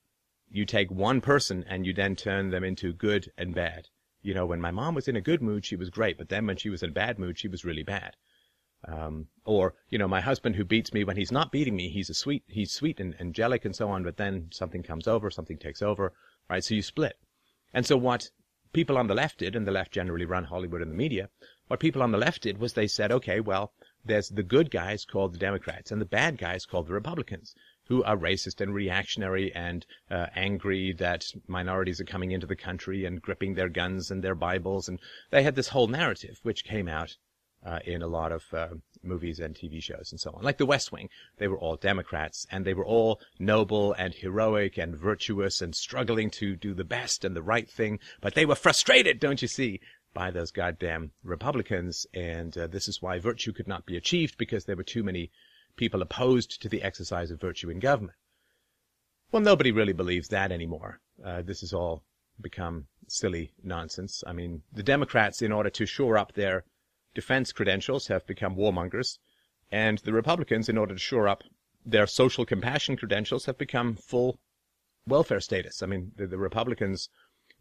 you 0.49 0.65
take 0.65 0.89
one 0.91 1.21
person 1.21 1.65
and 1.67 1.85
you 1.85 1.93
then 1.93 2.15
turn 2.15 2.49
them 2.49 2.63
into 2.63 2.93
good 2.93 3.31
and 3.37 3.53
bad. 3.53 3.87
You 4.21 4.33
know, 4.33 4.45
when 4.45 4.61
my 4.61 4.71
mom 4.71 4.95
was 4.95 5.07
in 5.07 5.15
a 5.15 5.21
good 5.21 5.41
mood, 5.41 5.65
she 5.65 5.75
was 5.75 5.89
great, 5.89 6.17
but 6.17 6.29
then 6.29 6.47
when 6.47 6.57
she 6.57 6.69
was 6.69 6.81
in 6.81 6.89
a 6.89 6.93
bad 6.93 7.19
mood, 7.19 7.37
she 7.37 7.47
was 7.47 7.65
really 7.65 7.83
bad. 7.83 8.15
Um, 8.87 9.27
or 9.45 9.73
you 9.89 9.97
know, 9.97 10.07
my 10.07 10.21
husband 10.21 10.55
who 10.55 10.63
beats 10.63 10.93
me 10.93 11.03
when 11.03 11.17
he's 11.17 11.31
not 11.31 11.51
beating 11.51 11.75
me, 11.75 11.89
he's 11.89 12.09
a 12.09 12.13
sweet, 12.13 12.43
he's 12.47 12.71
sweet 12.71 12.99
and 12.99 13.19
angelic 13.19 13.65
and 13.65 13.75
so 13.75 13.89
on, 13.89 14.03
but 14.03 14.17
then 14.17 14.49
something 14.51 14.83
comes 14.83 15.07
over, 15.07 15.29
something 15.29 15.57
takes 15.57 15.81
over, 15.81 16.13
right? 16.49 16.63
So 16.63 16.75
you 16.75 16.81
split. 16.81 17.17
And 17.73 17.85
so 17.85 17.97
what 17.97 18.29
people 18.73 18.97
on 18.97 19.07
the 19.07 19.15
left 19.15 19.39
did, 19.39 19.55
and 19.55 19.65
the 19.65 19.71
left 19.71 19.91
generally 19.91 20.25
run 20.25 20.43
Hollywood 20.43 20.81
and 20.81 20.91
the 20.91 20.95
media, 20.95 21.29
what 21.67 21.79
people 21.79 22.03
on 22.03 22.11
the 22.11 22.17
left 22.17 22.43
did 22.43 22.59
was 22.59 22.73
they 22.73 22.87
said, 22.87 23.11
okay, 23.11 23.39
well, 23.39 23.73
there's 24.05 24.29
the 24.29 24.43
good 24.43 24.69
guys 24.71 25.03
called 25.03 25.33
the 25.33 25.39
Democrats 25.39 25.91
and 25.91 25.99
the 25.99 26.05
bad 26.05 26.37
guys 26.37 26.65
called 26.65 26.87
the 26.87 26.93
Republicans 26.93 27.55
who 27.87 28.03
are 28.03 28.17
racist 28.17 28.61
and 28.61 28.73
reactionary 28.73 29.53
and 29.53 29.85
uh, 30.09 30.27
angry 30.35 30.93
that 30.93 31.25
minorities 31.47 31.99
are 31.99 32.05
coming 32.05 32.31
into 32.31 32.47
the 32.47 32.55
country 32.55 33.05
and 33.05 33.21
gripping 33.21 33.53
their 33.53 33.69
guns 33.69 34.09
and 34.09 34.23
their 34.23 34.35
Bibles. 34.35 34.87
And 34.87 34.99
they 35.29 35.43
had 35.43 35.55
this 35.55 35.69
whole 35.69 35.87
narrative, 35.87 36.39
which 36.43 36.63
came 36.63 36.87
out 36.87 37.17
uh, 37.65 37.79
in 37.85 38.01
a 38.01 38.07
lot 38.07 38.31
of 38.31 38.43
uh, 38.53 38.67
movies 39.03 39.39
and 39.39 39.55
TV 39.55 39.81
shows 39.81 40.11
and 40.11 40.19
so 40.19 40.31
on. 40.31 40.43
Like 40.43 40.57
The 40.57 40.65
West 40.65 40.91
Wing, 40.91 41.09
they 41.37 41.47
were 41.47 41.57
all 41.57 41.75
Democrats 41.75 42.45
and 42.51 42.65
they 42.65 42.73
were 42.73 42.85
all 42.85 43.19
noble 43.39 43.93
and 43.93 44.13
heroic 44.13 44.77
and 44.77 44.95
virtuous 44.95 45.61
and 45.61 45.75
struggling 45.75 46.29
to 46.31 46.55
do 46.55 46.73
the 46.73 46.83
best 46.83 47.25
and 47.25 47.35
the 47.35 47.41
right 47.41 47.69
thing, 47.69 47.99
but 48.21 48.35
they 48.35 48.45
were 48.45 48.55
frustrated, 48.55 49.19
don't 49.19 49.41
you 49.41 49.47
see, 49.47 49.79
by 50.15 50.31
those 50.31 50.49
goddamn 50.49 51.11
Republicans. 51.23 52.07
And 52.15 52.57
uh, 52.57 52.65
this 52.65 52.87
is 52.87 53.03
why 53.03 53.19
virtue 53.19 53.53
could 53.53 53.67
not 53.67 53.85
be 53.85 53.97
achieved 53.97 54.39
because 54.39 54.65
there 54.65 54.75
were 54.75 54.83
too 54.83 55.03
many 55.03 55.29
people 55.75 56.01
opposed 56.01 56.59
to 56.61 56.69
the 56.69 56.81
exercise 56.81 57.29
of 57.29 57.39
virtue 57.39 57.69
in 57.69 57.79
government. 57.79 58.17
Well, 59.31 59.43
nobody 59.43 59.71
really 59.71 59.93
believes 59.93 60.29
that 60.29 60.51
anymore. 60.51 61.01
Uh, 61.23 61.41
this 61.43 61.59
has 61.59 61.73
all 61.73 62.03
become 62.41 62.87
silly 63.07 63.53
nonsense. 63.63 64.23
I 64.25 64.33
mean, 64.33 64.63
the 64.73 64.83
Democrats, 64.83 65.41
in 65.41 65.51
order 65.51 65.69
to 65.71 65.85
shore 65.85 66.17
up 66.17 66.33
their 66.33 66.63
defense 67.13 67.51
credentials, 67.51 68.07
have 68.07 68.25
become 68.25 68.55
warmongers, 68.55 69.19
and 69.71 69.97
the 69.99 70.13
Republicans, 70.13 70.69
in 70.69 70.77
order 70.77 70.93
to 70.93 70.99
shore 70.99 71.27
up 71.27 71.43
their 71.85 72.07
social 72.07 72.45
compassion 72.45 72.95
credentials, 72.97 73.45
have 73.45 73.57
become 73.57 73.95
full 73.95 74.39
welfare 75.07 75.39
status. 75.39 75.83
I 75.83 75.85
mean, 75.85 76.11
the, 76.15 76.27
the 76.27 76.37
Republicans 76.37 77.09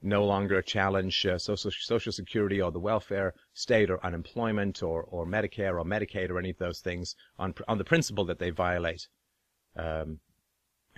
no 0.04 0.24
longer 0.24 0.60
challenge 0.60 1.24
uh, 1.26 1.38
social, 1.38 1.70
social 1.70 2.12
security 2.12 2.60
or 2.60 2.70
the 2.70 2.78
welfare 2.78 3.32
state 3.54 3.90
or 3.90 4.04
unemployment 4.04 4.82
or, 4.82 5.02
or 5.02 5.26
Medicare 5.26 5.78
or 5.78 5.84
Medicaid 5.84 6.30
or 6.30 6.38
any 6.38 6.50
of 6.50 6.58
those 6.58 6.80
things 6.80 7.16
on, 7.38 7.54
on 7.66 7.78
the 7.78 7.84
principle 7.84 8.24
that 8.26 8.38
they 8.38 8.50
violate 8.50 9.08
um, 9.76 10.20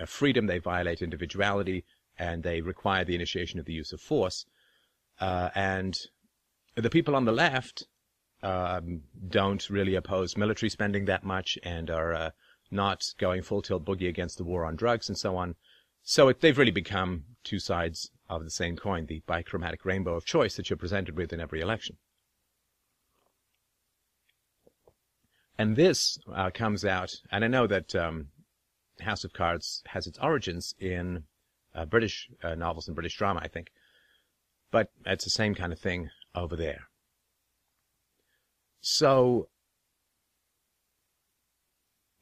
freedom, 0.04 0.46
they 0.46 0.58
violate 0.58 1.00
individuality, 1.00 1.84
and 2.18 2.42
they 2.42 2.60
require 2.60 3.04
the 3.04 3.14
initiation 3.14 3.58
of 3.58 3.64
the 3.64 3.72
use 3.72 3.92
of 3.92 4.00
force. 4.00 4.44
Uh, 5.20 5.50
and 5.54 5.96
the 6.74 6.90
people 6.90 7.14
on 7.14 7.24
the 7.24 7.32
left 7.32 7.84
um, 8.42 9.02
don't 9.28 9.70
really 9.70 9.94
oppose 9.94 10.36
military 10.36 10.68
spending 10.68 11.06
that 11.06 11.24
much 11.24 11.56
and 11.62 11.90
are 11.90 12.12
uh, 12.12 12.30
not 12.70 13.02
going 13.18 13.42
full 13.42 13.62
tilt 13.62 13.84
boogie 13.84 14.08
against 14.08 14.36
the 14.36 14.44
war 14.44 14.64
on 14.64 14.76
drugs 14.76 15.08
and 15.08 15.16
so 15.16 15.36
on. 15.36 15.54
So 16.02 16.28
it, 16.28 16.40
they've 16.40 16.58
really 16.58 16.70
become 16.70 17.24
two 17.44 17.58
sides 17.58 18.10
of 18.28 18.44
the 18.44 18.50
same 18.50 18.76
coin, 18.76 19.06
the 19.06 19.22
bichromatic 19.28 19.84
rainbow 19.84 20.14
of 20.14 20.24
choice 20.24 20.56
that 20.56 20.68
you're 20.68 20.76
presented 20.76 21.16
with 21.16 21.32
in 21.32 21.40
every 21.40 21.60
election. 21.60 21.96
And 25.58 25.76
this 25.76 26.18
uh, 26.34 26.50
comes 26.50 26.84
out, 26.84 27.14
and 27.30 27.44
I 27.44 27.48
know 27.48 27.66
that 27.66 27.94
um, 27.94 28.28
House 29.00 29.24
of 29.24 29.32
Cards 29.32 29.82
has 29.88 30.06
its 30.06 30.18
origins 30.18 30.74
in 30.78 31.24
uh, 31.74 31.86
British 31.86 32.28
uh, 32.42 32.54
novels 32.54 32.88
and 32.88 32.94
British 32.94 33.16
drama, 33.16 33.40
I 33.42 33.48
think, 33.48 33.68
but 34.70 34.90
it's 35.06 35.24
the 35.24 35.30
same 35.30 35.54
kind 35.54 35.72
of 35.72 35.78
thing 35.78 36.10
over 36.34 36.56
there. 36.56 36.88
So 38.80 39.48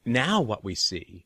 now 0.05 0.41
what 0.41 0.63
we 0.63 0.75
see 0.75 1.25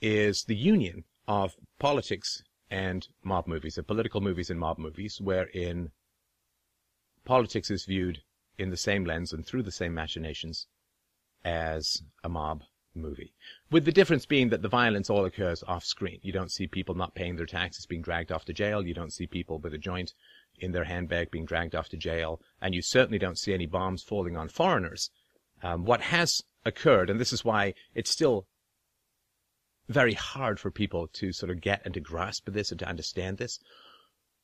is 0.00 0.44
the 0.44 0.56
union 0.56 1.04
of 1.26 1.54
politics 1.78 2.42
and 2.70 3.08
mob 3.22 3.46
movies, 3.46 3.78
of 3.78 3.86
political 3.86 4.20
movies 4.20 4.50
and 4.50 4.60
mob 4.60 4.78
movies, 4.78 5.20
wherein 5.20 5.90
politics 7.24 7.70
is 7.70 7.84
viewed 7.84 8.22
in 8.58 8.70
the 8.70 8.76
same 8.76 9.04
lens 9.04 9.32
and 9.32 9.46
through 9.46 9.62
the 9.62 9.72
same 9.72 9.94
machinations 9.94 10.66
as 11.44 12.02
a 12.24 12.28
mob 12.28 12.62
movie. 12.94 13.32
With 13.70 13.84
the 13.84 13.92
difference 13.92 14.26
being 14.26 14.48
that 14.48 14.62
the 14.62 14.68
violence 14.68 15.08
all 15.08 15.24
occurs 15.24 15.62
off 15.66 15.84
screen. 15.84 16.18
You 16.22 16.32
don't 16.32 16.52
see 16.52 16.66
people 16.66 16.94
not 16.94 17.14
paying 17.14 17.36
their 17.36 17.46
taxes 17.46 17.86
being 17.86 18.02
dragged 18.02 18.32
off 18.32 18.44
to 18.46 18.52
jail. 18.52 18.84
You 18.84 18.94
don't 18.94 19.12
see 19.12 19.26
people 19.26 19.58
with 19.58 19.74
a 19.74 19.78
joint 19.78 20.14
in 20.58 20.72
their 20.72 20.84
handbag 20.84 21.30
being 21.30 21.46
dragged 21.46 21.74
off 21.74 21.88
to 21.90 21.96
jail. 21.96 22.40
And 22.60 22.74
you 22.74 22.82
certainly 22.82 23.18
don't 23.18 23.38
see 23.38 23.54
any 23.54 23.66
bombs 23.66 24.02
falling 24.02 24.36
on 24.36 24.48
foreigners. 24.48 25.10
Um, 25.62 25.84
what 25.84 26.00
has 26.00 26.42
occurred, 26.64 27.10
and 27.10 27.20
this 27.20 27.32
is 27.32 27.44
why 27.44 27.74
it's 27.94 28.10
still 28.10 28.46
very 29.88 30.12
hard 30.12 30.60
for 30.60 30.70
people 30.70 31.08
to 31.14 31.32
sort 31.32 31.50
of 31.50 31.60
get 31.60 31.82
and 31.84 31.94
to 31.94 32.00
grasp 32.00 32.48
this 32.50 32.70
and 32.70 32.78
to 32.80 32.88
understand 32.88 33.38
this. 33.38 33.58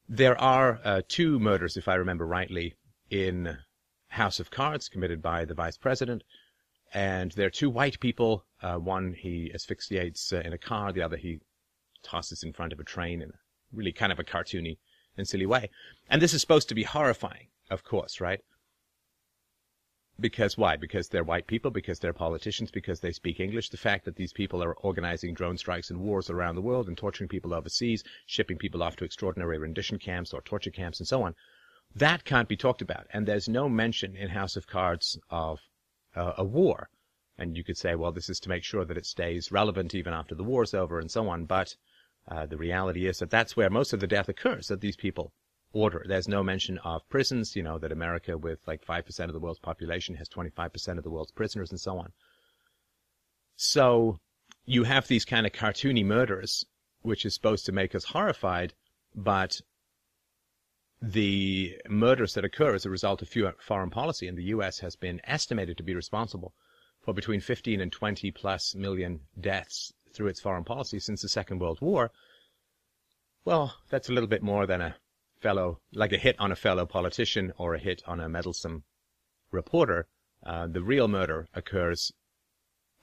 There 0.09 0.39
are 0.41 0.81
uh, 0.85 1.03
two 1.09 1.39
murders, 1.39 1.77
if 1.77 1.89
I 1.89 1.95
remember 1.95 2.27
rightly, 2.27 2.75
in 3.11 3.59
House 4.09 4.41
of 4.41 4.51
Cards 4.51 4.89
committed 4.89 5.21
by 5.21 5.45
the 5.45 5.55
vice 5.55 5.77
president. 5.77 6.23
And 6.93 7.33
there 7.33 7.47
are 7.47 7.51
two 7.51 7.71
white 7.71 8.01
people. 8.01 8.45
Uh, 8.63 8.77
one 8.77 9.15
he 9.15 9.51
asphyxiates 9.53 10.33
uh, 10.33 10.43
in 10.45 10.53
a 10.53 10.59
car, 10.59 10.93
the 10.93 11.03
other 11.03 11.17
he 11.17 11.41
tosses 12.03 12.43
in 12.43 12.53
front 12.53 12.73
of 12.73 12.81
a 12.81 12.85
train 12.85 13.21
in 13.23 13.31
a 13.31 13.39
really 13.73 13.93
kind 13.93 14.13
of 14.13 14.19
a 14.19 14.25
cartoony 14.25 14.79
and 15.17 15.27
silly 15.27 15.47
way. 15.47 15.71
And 16.09 16.23
this 16.23 16.35
is 16.35 16.41
supposed 16.41 16.69
to 16.69 16.75
be 16.75 16.85
horrifying, 16.85 17.49
of 17.71 17.85
course, 17.85 18.21
right? 18.21 18.41
Because 20.21 20.57
why? 20.57 20.77
Because 20.77 21.09
they're 21.09 21.25
white 21.25 21.49
people, 21.49 21.73
because 21.73 21.99
they're 21.99 22.13
politicians, 22.13 22.71
because 22.71 23.01
they 23.01 23.11
speak 23.11 23.41
English. 23.41 23.71
The 23.71 23.77
fact 23.77 24.05
that 24.05 24.15
these 24.15 24.33
people 24.33 24.63
are 24.63 24.75
organizing 24.75 25.35
drone 25.35 25.59
strikes 25.59 25.91
and 25.91 25.99
wars 26.01 26.31
around 26.31 26.55
the 26.55 26.63
world 26.63 26.87
and 26.87 26.97
torturing 26.97 27.29
people 27.29 27.53
overseas, 27.53 28.05
shipping 28.27 28.57
people 28.57 28.83
off 28.83 28.95
to 28.97 29.05
extraordinary 29.05 29.59
rendition 29.59 29.99
camps 29.99 30.33
or 30.33 30.41
torture 30.43 30.71
camps 30.71 31.01
and 31.01 31.09
so 31.09 31.25
on, 31.25 31.35
that 31.97 32.25
can't 32.25 32.49
be 32.49 32.57
talked 32.57 32.81
about. 32.81 33.09
And 33.13 33.27
there's 33.27 33.49
no 33.49 33.69
mention 33.69 34.15
in 34.15 34.29
House 34.29 34.55
of 34.57 34.69
Cards 34.69 35.19
of 35.31 35.61
uh, 36.15 36.35
a 36.39 36.45
war. 36.45 36.89
And 37.37 37.57
you 37.57 37.65
could 37.65 37.77
say, 37.77 37.97
well, 37.97 38.13
this 38.13 38.29
is 38.29 38.39
to 38.41 38.49
make 38.49 38.63
sure 38.63 38.85
that 38.85 38.97
it 38.97 39.07
stays 39.07 39.51
relevant 39.51 39.95
even 39.97 40.13
after 40.13 40.37
the 40.37 40.45
war's 40.45 40.75
over 40.75 41.01
and 41.01 41.11
so 41.11 41.29
on. 41.29 41.47
But 41.47 41.75
uh, 42.29 42.47
the 42.47 42.57
reality 42.57 43.07
is 43.07 43.19
that 43.19 43.31
that's 43.31 43.57
where 43.57 43.69
most 43.69 43.93
of 43.93 43.99
the 43.99 44.07
death 44.07 44.29
occurs, 44.29 44.69
that 44.69 44.81
these 44.81 44.97
people 44.97 45.33
order. 45.75 46.05
There's 46.09 46.29
no 46.29 46.43
mention 46.43 46.79
of 46.79 47.07
prisons, 47.09 47.55
you 47.55 47.63
know, 47.63 47.79
that 47.79 47.93
America 47.93 48.39
with 48.39 48.61
like 48.67 48.85
5% 48.85 49.25
of 49.25 49.33
the 49.33 49.41
world's 49.41 49.61
population 49.61 50.15
has 50.15 50.29
25% 50.29 50.97
of 50.97 51.05
the 51.05 51.11
world's 51.11 51.33
prisoners 51.33 51.71
and 51.71 51.81
so 51.81 51.99
on. 51.99 52.13
So 53.57 54.19
you 54.65 54.85
have 54.85 55.07
these 55.07 55.25
kind 55.25 55.47
of 55.47 55.53
cartoony 55.53 56.05
murders, 56.05 56.65
which 57.03 57.27
is 57.27 57.35
supposed 57.35 57.67
to 57.67 57.73
make 57.73 57.95
us 57.95 58.05
horrified, 58.05 58.73
but 59.15 59.61
the 61.03 61.77
murders 61.89 62.33
that 62.35 62.45
occur 62.45 62.75
as 62.75 62.87
a 62.87 62.91
result 62.91 63.21
of 63.21 63.29
foreign 63.61 63.91
policy 63.91 64.27
in 64.27 64.37
the 64.37 64.45
U.S. 64.45 64.79
has 64.79 64.97
been 64.97 65.21
estimated 65.25 65.77
to 65.77 65.83
be 65.83 65.95
responsible 65.95 66.55
for 67.03 67.13
between 67.13 67.41
15 67.41 67.81
and 67.81 67.93
20 67.93 68.31
plus 68.31 68.75
million 68.75 69.21
deaths 69.39 69.93
through 70.15 70.29
its 70.29 70.41
foreign 70.41 70.65
policy 70.65 70.99
since 70.99 71.21
the 71.21 71.29
Second 71.29 71.61
World 71.61 71.81
War. 71.83 72.11
Well, 73.45 73.75
that's 73.91 74.09
a 74.09 74.13
little 74.13 74.29
bit 74.29 74.43
more 74.43 74.67
than 74.67 74.81
a 74.81 74.97
fellow, 75.45 75.79
like 75.93 76.15
a 76.15 76.25
hit 76.27 76.37
on 76.39 76.51
a 76.51 76.57
fellow 76.57 76.87
politician 76.87 77.53
or 77.59 77.75
a 77.75 77.79
hit 77.79 78.01
on 78.07 78.19
a 78.19 78.31
meddlesome 78.31 78.83
reporter, 79.51 80.07
uh, 80.47 80.67
the 80.67 80.83
real 80.83 81.07
murder 81.07 81.47
occurs 81.53 82.13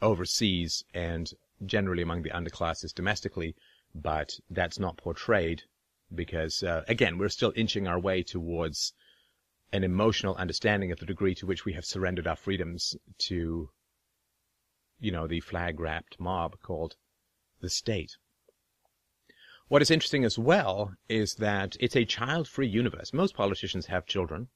overseas 0.01 0.83
and 0.91 1.33
generally 1.63 2.01
among 2.01 2.23
the 2.23 2.31
underclasses 2.31 2.95
domestically, 2.95 3.55
but 3.93 4.39
that's 4.49 4.79
not 4.79 4.97
portrayed 4.97 5.61
because, 6.15 6.63
uh, 6.63 6.83
again, 6.87 7.19
we're 7.19 7.37
still 7.37 7.53
inching 7.55 7.85
our 7.87 7.99
way 7.99 8.23
towards 8.23 8.93
an 9.71 9.83
emotional 9.83 10.35
understanding 10.35 10.91
of 10.91 10.97
the 10.97 11.05
degree 11.05 11.35
to 11.35 11.45
which 11.45 11.63
we 11.63 11.73
have 11.73 11.85
surrendered 11.85 12.25
our 12.25 12.35
freedoms 12.35 12.95
to, 13.19 13.69
you 14.99 15.11
know, 15.11 15.27
the 15.27 15.41
flag 15.41 15.79
wrapped 15.79 16.19
mob 16.19 16.59
called 16.63 16.95
the 17.59 17.69
state. 17.69 18.17
What 19.71 19.81
is 19.81 19.89
interesting 19.89 20.25
as 20.25 20.37
well 20.37 20.95
is 21.07 21.35
that 21.35 21.77
it's 21.79 21.95
a 21.95 22.03
child-free 22.03 22.67
universe. 22.67 23.13
Most 23.13 23.33
politicians 23.33 23.85
have 23.85 24.05
children, 24.05 24.49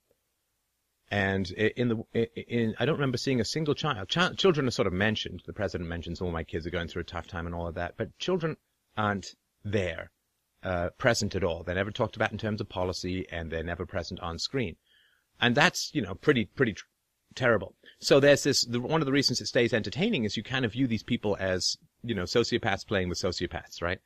and 1.09 1.49
in 1.51 1.87
the 1.87 2.03
in 2.33 2.75
I 2.79 2.85
don't 2.85 2.97
remember 2.97 3.17
seeing 3.17 3.39
a 3.39 3.45
single 3.45 3.75
child. 3.75 4.09
Ch- 4.09 4.35
children 4.35 4.67
are 4.67 4.71
sort 4.71 4.87
of 4.87 4.91
mentioned. 4.91 5.43
The 5.45 5.53
president 5.53 5.89
mentions 5.89 6.19
all 6.19 6.31
my 6.31 6.43
kids 6.43 6.67
are 6.67 6.69
going 6.69 6.89
through 6.89 7.03
a 7.03 7.05
tough 7.05 7.27
time 7.27 7.45
and 7.45 7.55
all 7.55 7.65
of 7.65 7.75
that, 7.75 7.93
but 7.95 8.19
children 8.19 8.57
aren't 8.97 9.27
there, 9.63 10.11
uh, 10.63 10.89
present 10.97 11.33
at 11.33 11.45
all. 11.45 11.63
They're 11.63 11.75
never 11.75 11.91
talked 11.91 12.17
about 12.17 12.33
in 12.33 12.37
terms 12.37 12.59
of 12.59 12.67
policy, 12.67 13.25
and 13.31 13.49
they're 13.49 13.63
never 13.63 13.85
present 13.85 14.19
on 14.19 14.37
screen, 14.37 14.75
and 15.39 15.55
that's 15.55 15.91
you 15.93 16.01
know 16.01 16.15
pretty 16.15 16.43
pretty 16.43 16.73
tr- 16.73 16.87
terrible. 17.35 17.73
So 18.01 18.19
there's 18.19 18.43
this. 18.43 18.65
The, 18.65 18.81
one 18.81 19.01
of 19.01 19.05
the 19.05 19.13
reasons 19.13 19.39
it 19.39 19.47
stays 19.47 19.73
entertaining 19.73 20.25
is 20.25 20.35
you 20.35 20.43
kind 20.43 20.65
of 20.65 20.73
view 20.73 20.87
these 20.87 21.03
people 21.03 21.37
as 21.39 21.77
you 22.03 22.15
know 22.15 22.23
sociopaths 22.23 22.85
playing 22.85 23.07
with 23.07 23.17
sociopaths, 23.17 23.81
right? 23.81 24.01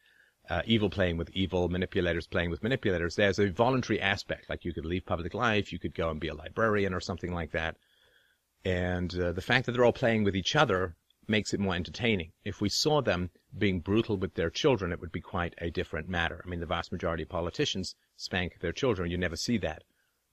Uh, 0.50 0.64
evil 0.66 0.90
playing 0.90 1.16
with 1.16 1.30
evil, 1.30 1.70
manipulators 1.70 2.26
playing 2.26 2.50
with 2.50 2.64
manipulators. 2.64 3.16
There's 3.16 3.38
a 3.38 3.52
voluntary 3.52 4.02
aspect, 4.02 4.50
like 4.50 4.66
you 4.66 4.74
could 4.74 4.86
leave 4.86 5.06
public 5.06 5.36
life, 5.36 5.72
you 5.72 5.78
could 5.78 5.94
go 5.94 6.10
and 6.10 6.20
be 6.20 6.30
a 6.30 6.34
librarian 6.34 6.92
or 6.92 7.00
something 7.00 7.32
like 7.32 7.52
that. 7.52 7.78
And 8.66 9.18
uh, 9.18 9.32
the 9.32 9.44
fact 9.44 9.66
that 9.66 9.74
they're 9.74 9.86
all 9.86 9.94
playing 9.94 10.24
with 10.24 10.36
each 10.36 10.56
other 10.56 10.96
makes 11.28 11.54
it 11.54 11.60
more 11.60 11.76
entertaining. 11.76 12.32
If 12.44 12.60
we 12.60 12.70
saw 12.70 13.02
them 13.02 13.30
being 13.56 13.80
brutal 13.80 14.18
with 14.18 14.34
their 14.34 14.50
children, 14.50 14.92
it 14.92 15.00
would 15.00 15.12
be 15.12 15.22
quite 15.22 15.54
a 15.60 15.70
different 15.70 16.10
matter. 16.10 16.42
I 16.44 16.50
mean, 16.50 16.60
the 16.60 16.66
vast 16.66 16.92
majority 16.92 17.24
of 17.24 17.30
politicians 17.30 17.96
spank 18.18 18.60
their 18.60 18.74
children. 18.74 19.12
You 19.12 19.18
never 19.18 19.36
see 19.36 19.60
that 19.60 19.84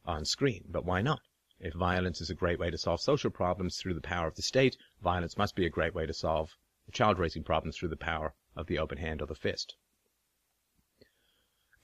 on 0.07 0.25
screen. 0.25 0.65
But 0.69 0.87
why 0.87 1.03
not? 1.03 1.21
If 1.61 1.75
violence 1.75 2.21
is 2.23 2.31
a 2.31 2.35
great 2.35 2.59
way 2.59 2.71
to 2.71 2.79
solve 2.79 3.01
social 3.01 3.31
problems 3.31 3.77
through 3.77 3.95
the 3.95 4.01
power 4.01 4.27
of 4.27 4.37
the 4.37 4.43
state, 4.43 4.79
violence 5.03 5.37
must 5.37 5.55
be 5.55 5.67
a 5.67 5.71
great 5.71 5.95
way 5.95 6.07
to 6.07 6.15
solve 6.15 6.57
child 6.91 7.19
raising 7.19 7.45
problems 7.45 7.77
through 7.77 7.91
the 7.91 7.97
power 7.97 8.35
of 8.57 8.67
the 8.67 8.79
open 8.79 8.99
hand 8.99 9.21
or 9.21 9.27
the 9.27 9.35
fist. 9.35 9.77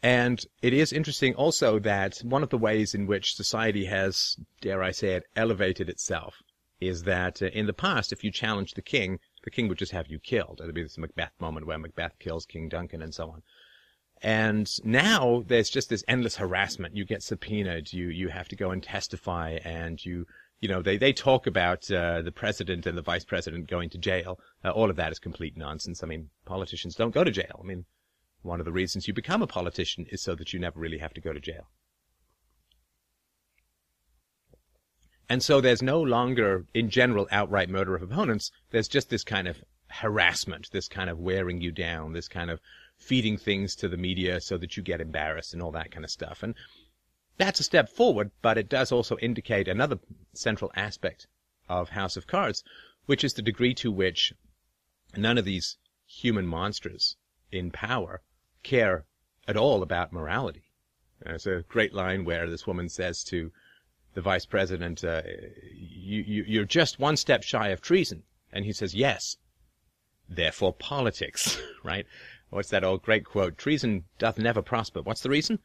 And 0.02 0.44
it 0.62 0.72
is 0.72 0.92
interesting 0.92 1.34
also 1.34 1.78
that 1.78 2.18
one 2.18 2.42
of 2.42 2.50
the 2.50 2.58
ways 2.58 2.94
in 2.94 3.06
which 3.06 3.36
society 3.36 3.84
has, 3.84 4.36
dare 4.60 4.82
I 4.82 4.90
say 4.90 5.14
it, 5.14 5.24
elevated 5.36 5.88
itself 5.88 6.42
is 6.80 7.04
that 7.04 7.40
uh, 7.40 7.46
in 7.46 7.66
the 7.66 7.72
past, 7.72 8.12
if 8.12 8.24
you 8.24 8.32
challenged 8.32 8.74
the 8.74 8.82
king, 8.82 9.20
the 9.44 9.50
king 9.50 9.68
would 9.68 9.78
just 9.78 9.92
have 9.92 10.08
you 10.08 10.18
killed. 10.18 10.58
There'd 10.58 10.74
be 10.74 10.82
this 10.82 10.98
Macbeth 10.98 11.32
moment 11.38 11.66
where 11.66 11.78
Macbeth 11.78 12.18
kills 12.18 12.46
King 12.46 12.68
Duncan 12.68 13.02
and 13.02 13.14
so 13.14 13.30
on. 13.30 13.42
And 14.22 14.68
now 14.84 15.44
there's 15.46 15.70
just 15.70 15.88
this 15.88 16.04
endless 16.06 16.36
harassment. 16.36 16.96
You 16.96 17.04
get 17.04 17.22
subpoenaed. 17.22 17.92
You 17.92 18.08
you 18.08 18.28
have 18.28 18.48
to 18.48 18.56
go 18.56 18.70
and 18.70 18.80
testify, 18.80 19.58
and 19.64 20.04
you 20.04 20.26
you 20.60 20.68
know 20.68 20.80
they 20.80 20.96
they 20.96 21.12
talk 21.12 21.48
about 21.48 21.90
uh, 21.90 22.22
the 22.22 22.30
president 22.30 22.86
and 22.86 22.96
the 22.96 23.02
vice 23.02 23.24
president 23.24 23.68
going 23.68 23.90
to 23.90 23.98
jail. 23.98 24.38
Uh, 24.64 24.70
all 24.70 24.90
of 24.90 24.96
that 24.96 25.10
is 25.10 25.18
complete 25.18 25.56
nonsense. 25.56 26.04
I 26.04 26.06
mean, 26.06 26.30
politicians 26.44 26.94
don't 26.94 27.12
go 27.12 27.24
to 27.24 27.32
jail. 27.32 27.58
I 27.60 27.66
mean, 27.66 27.84
one 28.42 28.60
of 28.60 28.66
the 28.66 28.72
reasons 28.72 29.08
you 29.08 29.14
become 29.14 29.42
a 29.42 29.46
politician 29.46 30.06
is 30.10 30.20
so 30.20 30.34
that 30.34 30.52
you 30.52 30.58
never 30.58 30.78
really 30.78 30.98
have 30.98 31.14
to 31.14 31.20
go 31.20 31.32
to 31.32 31.40
jail. 31.40 31.68
And 35.28 35.42
so 35.42 35.60
there's 35.60 35.82
no 35.82 36.02
longer, 36.02 36.66
in 36.74 36.90
general, 36.90 37.26
outright 37.30 37.70
murder 37.70 37.94
of 37.94 38.02
opponents. 38.02 38.50
There's 38.70 38.88
just 38.88 39.08
this 39.08 39.24
kind 39.24 39.48
of 39.48 39.62
harassment, 39.88 40.68
this 40.72 40.88
kind 40.88 41.08
of 41.08 41.18
wearing 41.18 41.60
you 41.60 41.70
down, 41.70 42.12
this 42.12 42.28
kind 42.28 42.50
of 42.50 42.60
feeding 42.98 43.36
things 43.36 43.74
to 43.76 43.88
the 43.88 43.96
media 43.96 44.40
so 44.40 44.58
that 44.58 44.76
you 44.76 44.82
get 44.82 45.00
embarrassed 45.00 45.54
and 45.54 45.62
all 45.62 45.72
that 45.72 45.90
kind 45.90 46.04
of 46.04 46.10
stuff. 46.10 46.42
And 46.42 46.54
that's 47.38 47.60
a 47.60 47.64
step 47.64 47.88
forward, 47.88 48.30
but 48.42 48.58
it 48.58 48.68
does 48.68 48.92
also 48.92 49.16
indicate 49.18 49.68
another 49.68 49.98
central 50.34 50.70
aspect 50.76 51.26
of 51.68 51.90
House 51.90 52.16
of 52.16 52.26
Cards, 52.26 52.62
which 53.06 53.24
is 53.24 53.34
the 53.34 53.42
degree 53.42 53.74
to 53.74 53.90
which 53.90 54.32
none 55.16 55.38
of 55.38 55.44
these 55.44 55.78
human 56.06 56.46
monsters 56.46 57.16
in 57.50 57.70
power 57.70 58.20
care 58.62 59.04
at 59.46 59.56
all 59.56 59.82
about 59.82 60.12
morality. 60.12 60.62
There's 61.20 61.46
a 61.46 61.64
great 61.68 61.94
line 61.94 62.24
where 62.24 62.48
this 62.48 62.66
woman 62.66 62.88
says 62.88 63.22
to 63.24 63.52
the 64.14 64.20
vice 64.20 64.46
president, 64.46 65.04
uh, 65.04 65.22
you, 65.72 66.22
you, 66.22 66.44
you're 66.46 66.64
just 66.64 66.98
one 66.98 67.16
step 67.16 67.42
shy 67.42 67.68
of 67.68 67.80
treason. 67.80 68.24
And 68.52 68.64
he 68.64 68.72
says, 68.72 68.94
yes. 68.94 69.36
Therefore 70.28 70.72
politics, 70.72 71.60
right? 71.84 72.06
What's 72.50 72.70
that 72.70 72.84
old 72.84 73.02
great 73.02 73.24
quote? 73.24 73.56
Treason 73.56 74.04
doth 74.18 74.38
never 74.38 74.62
prosper. 74.62 75.02
What's 75.02 75.22
the 75.22 75.30
reason? 75.30 75.58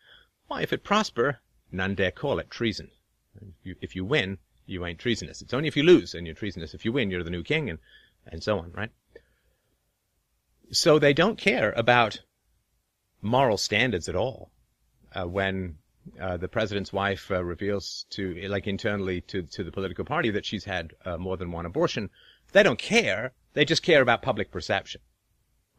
Why, 0.47 0.61
if 0.61 0.71
it 0.71 0.83
prosper, 0.83 1.39
none 1.71 1.95
dare 1.95 2.11
call 2.11 2.39
it 2.39 2.49
treason. 2.49 2.91
If 3.35 3.53
you, 3.63 3.75
if 3.81 3.95
you 3.95 4.05
win, 4.05 4.37
you 4.65 4.85
ain't 4.85 4.99
treasonous. 4.99 5.41
It's 5.41 5.53
only 5.53 5.67
if 5.67 5.75
you 5.75 5.83
lose 5.83 6.13
and 6.13 6.25
you're 6.25 6.35
treasonous. 6.35 6.73
If 6.73 6.85
you 6.85 6.91
win, 6.91 7.11
you're 7.11 7.23
the 7.23 7.29
new 7.29 7.43
king 7.43 7.69
and, 7.69 7.79
and 8.25 8.43
so 8.43 8.59
on, 8.59 8.71
right? 8.71 8.91
So 10.71 10.99
they 10.99 11.13
don't 11.13 11.37
care 11.37 11.73
about 11.75 12.21
moral 13.21 13.57
standards 13.57 14.07
at 14.09 14.15
all. 14.15 14.51
Uh, 15.15 15.27
when 15.27 15.77
uh, 16.21 16.37
the 16.37 16.47
president's 16.47 16.93
wife 16.93 17.31
uh, 17.31 17.43
reveals 17.43 18.05
to, 18.09 18.35
like 18.47 18.67
internally 18.67 19.21
to, 19.21 19.43
to 19.43 19.63
the 19.63 19.71
political 19.71 20.05
party 20.05 20.29
that 20.29 20.45
she's 20.45 20.65
had 20.65 20.93
uh, 21.05 21.17
more 21.17 21.37
than 21.37 21.51
one 21.51 21.65
abortion, 21.65 22.09
they 22.51 22.63
don't 22.63 22.79
care. 22.79 23.33
They 23.53 23.65
just 23.65 23.83
care 23.83 24.01
about 24.01 24.21
public 24.21 24.51
perception, 24.51 25.01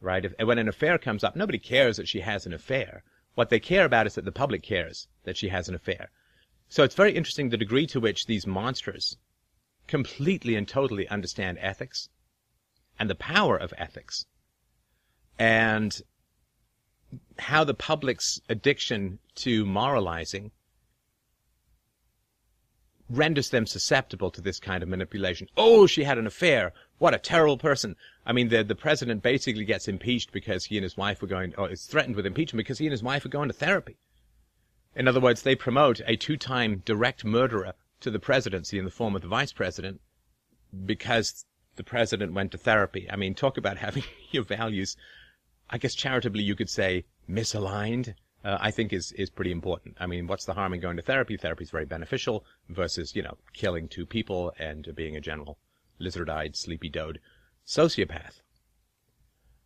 right? 0.01 0.25
If, 0.25 0.33
when 0.39 0.59
an 0.59 0.67
affair 0.67 0.97
comes 0.97 1.23
up, 1.23 1.35
nobody 1.35 1.59
cares 1.59 1.97
that 1.97 2.07
she 2.07 2.21
has 2.21 2.45
an 2.45 2.53
affair. 2.53 3.03
What 3.35 3.49
they 3.49 3.59
care 3.59 3.85
about 3.85 4.07
is 4.07 4.15
that 4.15 4.25
the 4.25 4.31
public 4.31 4.63
cares 4.63 5.07
that 5.23 5.37
she 5.37 5.49
has 5.49 5.69
an 5.69 5.75
affair. 5.75 6.11
So 6.67 6.83
it's 6.83 6.95
very 6.95 7.15
interesting 7.15 7.49
the 7.49 7.57
degree 7.57 7.87
to 7.87 7.99
which 7.99 8.25
these 8.25 8.45
monsters 8.45 9.17
completely 9.87 10.55
and 10.55 10.67
totally 10.67 11.07
understand 11.07 11.57
ethics 11.59 12.09
and 12.99 13.09
the 13.09 13.15
power 13.15 13.57
of 13.57 13.73
ethics 13.77 14.25
and 15.39 16.01
how 17.37 17.63
the 17.63 17.73
public's 17.73 18.39
addiction 18.49 19.19
to 19.35 19.65
moralizing 19.65 20.51
renders 23.09 23.49
them 23.49 23.65
susceptible 23.65 24.29
to 24.31 24.41
this 24.41 24.59
kind 24.59 24.83
of 24.83 24.89
manipulation. 24.89 25.47
Oh, 25.57 25.87
she 25.87 26.03
had 26.03 26.17
an 26.17 26.27
affair. 26.27 26.73
What 26.99 27.13
a 27.13 27.19
terrible 27.19 27.57
person. 27.57 27.95
I 28.25 28.33
mean, 28.33 28.49
the, 28.49 28.63
the 28.63 28.75
president 28.75 29.23
basically 29.23 29.65
gets 29.65 29.87
impeached 29.87 30.31
because 30.31 30.65
he 30.65 30.77
and 30.77 30.83
his 30.83 30.95
wife 30.95 31.21
were 31.21 31.27
going, 31.27 31.55
or 31.57 31.69
is 31.71 31.85
threatened 31.85 32.15
with 32.15 32.25
impeachment 32.25 32.65
because 32.65 32.77
he 32.77 32.85
and 32.85 32.91
his 32.91 33.03
wife 33.03 33.25
are 33.25 33.29
going 33.29 33.49
to 33.49 33.53
therapy. 33.53 33.97
In 34.95 35.07
other 35.07 35.19
words, 35.19 35.41
they 35.41 35.55
promote 35.55 36.01
a 36.05 36.15
two-time 36.15 36.83
direct 36.85 37.25
murderer 37.25 37.73
to 38.01 38.11
the 38.11 38.19
presidency 38.19 38.77
in 38.77 38.85
the 38.85 38.91
form 38.91 39.15
of 39.15 39.21
the 39.21 39.27
vice 39.27 39.53
president 39.53 40.01
because 40.85 41.45
the 41.75 41.83
president 41.83 42.33
went 42.33 42.51
to 42.51 42.57
therapy. 42.57 43.09
I 43.09 43.15
mean, 43.15 43.33
talk 43.33 43.57
about 43.57 43.77
having 43.85 44.03
your 44.31 44.43
values 44.43 44.95
I 45.69 45.77
guess 45.77 45.95
charitably 45.95 46.43
you 46.43 46.55
could 46.55 46.69
say 46.69 47.05
misaligned, 47.29 48.15
uh, 48.43 48.57
I 48.59 48.71
think 48.71 48.91
is, 48.93 49.11
is 49.13 49.29
pretty 49.29 49.51
important. 49.51 49.97
I 49.99 50.07
mean, 50.07 50.27
what's 50.27 50.45
the 50.45 50.53
harm 50.53 50.73
in 50.73 50.79
going 50.79 50.97
to 50.97 51.03
therapy? 51.03 51.37
Therapy 51.37 51.63
is 51.63 51.71
very 51.71 51.85
beneficial 51.85 52.45
versus, 52.69 53.15
you 53.15 53.21
know, 53.21 53.37
killing 53.53 53.87
two 53.87 54.05
people 54.05 54.53
and 54.57 54.87
being 54.95 55.15
a 55.15 55.21
general 55.21 55.59
lizard-eyed, 55.99 56.55
sleepy-toed 56.55 57.19
sociopath. 57.67 58.41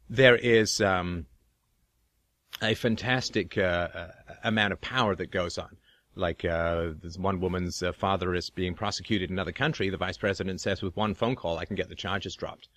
There 0.09 0.35
is 0.35 0.81
um, 0.81 1.27
a 2.61 2.73
fantastic 2.73 3.57
uh, 3.57 3.61
uh, 3.61 4.11
amount 4.43 4.73
of 4.73 4.81
power 4.81 5.15
that 5.15 5.31
goes 5.31 5.57
on. 5.57 5.77
Like 6.15 6.43
uh, 6.45 6.89
this 7.01 7.17
one 7.17 7.39
woman's 7.39 7.81
uh, 7.81 7.91
father 7.93 8.35
is 8.35 8.49
being 8.49 8.75
prosecuted 8.75 9.29
in 9.29 9.35
another 9.35 9.51
country. 9.51 9.89
The 9.89 9.97
vice 9.97 10.17
president 10.17 10.61
says, 10.61 10.81
with 10.81 10.95
one 10.95 11.15
phone 11.15 11.35
call, 11.35 11.57
I 11.57 11.65
can 11.65 11.75
get 11.75 11.89
the 11.89 11.95
charges 11.95 12.35
dropped. 12.35 12.67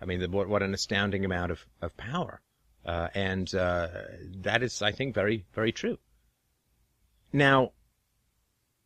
I 0.00 0.06
mean, 0.06 0.22
what, 0.32 0.48
what 0.48 0.62
an 0.62 0.74
astounding 0.74 1.24
amount 1.24 1.52
of, 1.52 1.66
of 1.82 1.96
power. 1.96 2.40
Uh, 2.84 3.08
and 3.14 3.54
uh, 3.54 3.88
that 4.42 4.62
is, 4.62 4.82
I 4.82 4.92
think, 4.92 5.14
very, 5.14 5.44
very 5.52 5.72
true. 5.72 5.98
Now, 7.32 7.72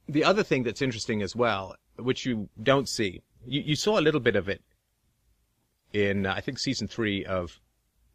the 0.08 0.24
other 0.24 0.42
thing 0.42 0.64
that's 0.64 0.82
interesting 0.82 1.22
as 1.22 1.34
well, 1.34 1.76
which 1.96 2.26
you 2.26 2.48
don't 2.62 2.88
see, 2.88 3.22
you, 3.46 3.62
you 3.62 3.76
saw 3.76 3.98
a 3.98 4.02
little 4.02 4.20
bit 4.20 4.36
of 4.36 4.48
it 4.48 4.62
in, 5.92 6.26
uh, 6.26 6.34
I 6.34 6.40
think, 6.40 6.58
season 6.58 6.88
three 6.88 7.24
of 7.24 7.60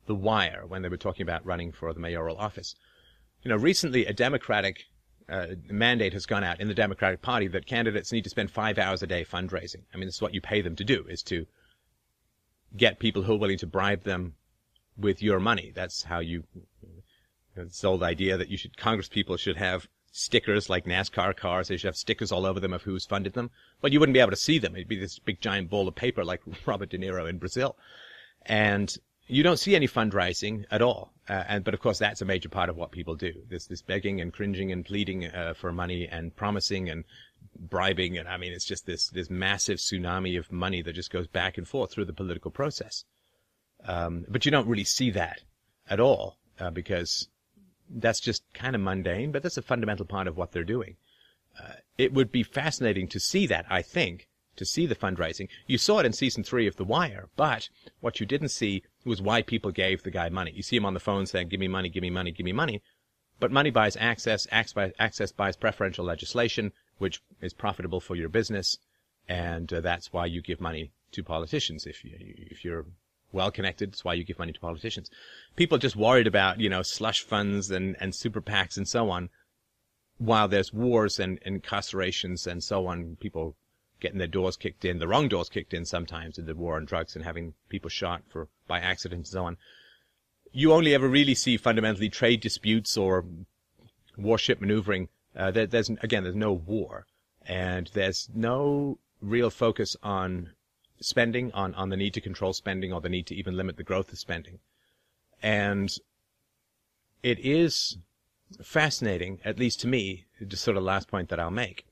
The 0.05 0.15
Wire 0.15 0.65
when 0.67 0.81
they 0.81 0.89
were 0.89 0.97
talking 0.97 1.23
about 1.23 1.45
running 1.45 1.71
for 1.71 1.93
the 1.93 1.99
mayoral 1.99 2.37
office. 2.37 2.75
You 3.41 3.49
know, 3.49 3.57
recently 3.57 4.05
a 4.05 4.13
Democratic 4.13 4.83
uh, 5.29 5.47
mandate 5.69 6.13
has 6.13 6.25
gone 6.25 6.43
out 6.43 6.59
in 6.59 6.67
the 6.67 6.73
Democratic 6.73 7.21
Party 7.21 7.47
that 7.47 7.65
candidates 7.65 8.11
need 8.11 8.25
to 8.25 8.29
spend 8.29 8.51
five 8.51 8.77
hours 8.77 9.01
a 9.01 9.07
day 9.07 9.23
fundraising. 9.23 9.83
I 9.93 9.97
mean, 9.97 10.07
this 10.07 10.15
is 10.15 10.21
what 10.21 10.33
you 10.33 10.41
pay 10.41 10.61
them 10.61 10.75
to 10.75 10.83
do, 10.83 11.05
is 11.07 11.23
to 11.23 11.45
get 12.75 12.99
people 12.99 13.23
who 13.23 13.33
are 13.33 13.39
willing 13.39 13.57
to 13.59 13.67
bribe 13.67 14.03
them 14.03 14.35
with 14.99 15.21
your 15.21 15.39
money. 15.39 15.71
That's 15.73 16.03
how 16.03 16.19
you, 16.19 16.43
this 17.55 17.83
old 17.83 18.03
idea 18.03 18.37
that 18.37 18.49
you 18.49 18.57
should, 18.57 18.77
Congress 18.77 19.09
people 19.09 19.37
should 19.37 19.57
have 19.57 19.87
stickers 20.11 20.69
like 20.69 20.85
NASCAR 20.85 21.35
cars. 21.35 21.67
They 21.67 21.77
should 21.77 21.87
have 21.87 21.97
stickers 21.97 22.31
all 22.31 22.45
over 22.45 22.59
them 22.59 22.73
of 22.73 22.83
who's 22.83 23.05
funded 23.05 23.33
them. 23.33 23.51
But 23.81 23.91
you 23.91 23.99
wouldn't 23.99 24.13
be 24.13 24.19
able 24.19 24.31
to 24.31 24.35
see 24.35 24.59
them. 24.59 24.75
It'd 24.75 24.87
be 24.87 24.99
this 24.99 25.19
big 25.19 25.41
giant 25.41 25.69
ball 25.69 25.87
of 25.87 25.95
paper 25.95 26.23
like 26.23 26.41
Robert 26.65 26.89
De 26.89 26.97
Niro 26.97 27.29
in 27.29 27.37
Brazil. 27.37 27.75
And 28.45 28.93
you 29.27 29.43
don't 29.43 29.59
see 29.59 29.75
any 29.75 29.87
fundraising 29.87 30.65
at 30.71 30.81
all. 30.81 31.13
Uh, 31.27 31.43
and, 31.47 31.63
but 31.63 31.73
of 31.73 31.79
course 31.79 31.99
that's 31.99 32.21
a 32.21 32.25
major 32.25 32.49
part 32.49 32.69
of 32.69 32.75
what 32.75 32.91
people 32.91 33.15
do. 33.15 33.33
This, 33.47 33.67
this 33.67 33.81
begging 33.81 34.21
and 34.21 34.33
cringing 34.33 34.71
and 34.71 34.83
pleading, 34.83 35.27
uh, 35.27 35.53
for 35.53 35.71
money 35.71 36.07
and 36.07 36.35
promising 36.35 36.89
and 36.89 37.03
bribing. 37.55 38.17
And 38.17 38.27
I 38.27 38.37
mean, 38.37 38.51
it's 38.51 38.65
just 38.65 38.85
this, 38.85 39.09
this 39.09 39.29
massive 39.29 39.77
tsunami 39.77 40.37
of 40.39 40.51
money 40.51 40.81
that 40.81 40.93
just 40.93 41.11
goes 41.11 41.27
back 41.27 41.57
and 41.57 41.67
forth 41.67 41.91
through 41.91 42.05
the 42.05 42.13
political 42.13 42.51
process. 42.51 43.05
Um, 43.85 44.25
but 44.27 44.45
you 44.45 44.51
don't 44.51 44.67
really 44.67 44.83
see 44.83 45.11
that 45.11 45.41
at 45.89 45.99
all 45.99 46.37
uh, 46.59 46.69
because 46.69 47.27
that's 47.89 48.19
just 48.19 48.43
kind 48.53 48.75
of 48.75 48.81
mundane, 48.81 49.31
but 49.31 49.41
that's 49.41 49.57
a 49.57 49.61
fundamental 49.61 50.05
part 50.05 50.27
of 50.27 50.37
what 50.37 50.51
they're 50.51 50.63
doing. 50.63 50.97
Uh, 51.59 51.73
it 51.97 52.13
would 52.13 52.31
be 52.31 52.43
fascinating 52.43 53.07
to 53.07 53.19
see 53.19 53.47
that, 53.47 53.65
I 53.69 53.81
think, 53.81 54.27
to 54.55 54.65
see 54.65 54.85
the 54.85 54.95
fundraising. 54.95 55.47
You 55.67 55.77
saw 55.77 55.99
it 55.99 56.05
in 56.05 56.13
season 56.13 56.43
three 56.43 56.67
of 56.67 56.75
The 56.75 56.83
Wire, 56.83 57.29
but 57.35 57.69
what 58.01 58.19
you 58.19 58.25
didn't 58.25 58.49
see 58.49 58.83
was 59.05 59.21
why 59.21 59.41
people 59.41 59.71
gave 59.71 60.03
the 60.03 60.11
guy 60.11 60.29
money. 60.29 60.51
You 60.53 60.61
see 60.61 60.75
him 60.75 60.85
on 60.85 60.93
the 60.93 60.99
phone 60.99 61.25
saying, 61.25 61.47
give 61.47 61.59
me 61.59 61.67
money, 61.67 61.89
give 61.89 62.03
me 62.03 62.09
money, 62.09 62.31
give 62.31 62.45
me 62.45 62.53
money. 62.53 62.81
But 63.39 63.51
money 63.51 63.71
buys 63.71 63.95
access, 63.97 64.47
access 64.51 65.31
buys 65.31 65.55
preferential 65.55 66.05
legislation, 66.05 66.73
which 66.97 67.21
is 67.41 67.53
profitable 67.53 68.01
for 68.01 68.15
your 68.15 68.29
business. 68.29 68.77
and 69.29 69.71
uh, 69.71 69.79
that's 69.79 70.11
why 70.11 70.25
you 70.25 70.41
give 70.41 70.59
money 70.59 70.91
to 71.11 71.23
politicians. 71.23 71.85
If 71.85 72.03
you 72.03 72.11
if 72.17 72.65
you're 72.65 72.85
well 73.31 73.51
connected, 73.51 73.91
that's 73.91 74.03
why 74.03 74.13
you 74.13 74.23
give 74.23 74.39
money 74.39 74.53
to 74.53 74.59
politicians. 74.59 75.09
People 75.55 75.75
are 75.77 75.81
just 75.81 75.95
worried 75.95 76.27
about 76.27 76.59
you 76.59 76.69
know 76.69 76.81
slush 76.81 77.21
funds 77.21 77.69
and 77.71 77.95
and 77.99 78.13
super 78.15 78.41
PACs 78.41 78.77
and 78.77 78.87
so 78.87 79.09
on. 79.09 79.29
While 80.17 80.47
there's 80.47 80.73
wars 80.73 81.19
and 81.19 81.39
incarcerations 81.41 82.45
and 82.45 82.63
so 82.63 82.87
on, 82.87 83.17
people 83.19 83.55
getting 83.99 84.17
their 84.17 84.27
doors 84.27 84.57
kicked 84.57 84.85
in, 84.85 84.99
the 84.99 85.07
wrong 85.07 85.27
doors 85.27 85.49
kicked 85.49 85.73
in 85.73 85.85
sometimes 85.85 86.37
in 86.37 86.45
the 86.45 86.55
war 86.55 86.75
on 86.75 86.85
drugs 86.85 87.15
and 87.15 87.23
having 87.23 87.53
people 87.69 87.89
shot 87.89 88.23
for 88.29 88.47
by 88.67 88.79
accident 88.79 89.19
and 89.19 89.27
so 89.27 89.45
on. 89.45 89.57
You 90.51 90.73
only 90.73 90.93
ever 90.93 91.07
really 91.07 91.35
see 91.35 91.57
fundamentally 91.57 92.09
trade 92.09 92.41
disputes 92.41 92.97
or 92.97 93.25
warship 94.17 94.59
maneuvering. 94.59 95.09
Uh, 95.35 95.51
there, 95.51 95.67
there's 95.67 95.89
again, 96.01 96.23
there's 96.23 96.35
no 96.35 96.53
war, 96.53 97.05
and 97.45 97.89
there's 97.93 98.29
no 98.33 98.97
real 99.21 99.49
focus 99.49 99.95
on 100.01 100.49
spending, 101.01 101.51
on 101.53 101.73
on 101.75 101.89
the 101.89 101.97
need 101.97 102.13
to 102.13 102.21
control 102.21 102.53
spending 102.53 102.93
or 102.93 103.01
the 103.01 103.09
need 103.09 103.27
to 103.27 103.35
even 103.35 103.57
limit 103.57 103.77
the 103.77 103.83
growth 103.83 104.11
of 104.11 104.19
spending, 104.19 104.59
and 105.41 105.89
it 107.23 107.39
is 107.39 107.97
fascinating, 108.63 109.39
at 109.45 109.59
least 109.59 109.79
to 109.81 109.87
me, 109.87 110.25
just 110.47 110.63
sort 110.63 110.77
of 110.77 110.83
last 110.83 111.07
point 111.07 111.29
that 111.29 111.39
I'll 111.39 111.51
make, 111.51 111.85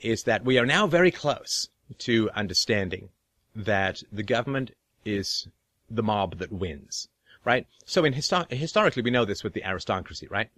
is 0.00 0.24
that 0.24 0.44
we 0.44 0.58
are 0.58 0.66
now 0.66 0.86
very 0.86 1.10
close 1.10 1.68
to 1.98 2.30
understanding 2.34 3.08
that 3.54 4.02
the 4.12 4.22
government 4.22 4.72
is 5.04 5.48
the 5.90 6.02
mob 6.02 6.38
that 6.38 6.52
wins, 6.52 7.08
right? 7.44 7.66
So 7.84 8.04
in 8.04 8.14
histo- 8.14 8.50
historically, 8.52 9.02
we 9.02 9.10
know 9.10 9.24
this 9.24 9.42
with 9.42 9.54
the 9.54 9.64
aristocracy, 9.64 10.28
right? 10.28 10.50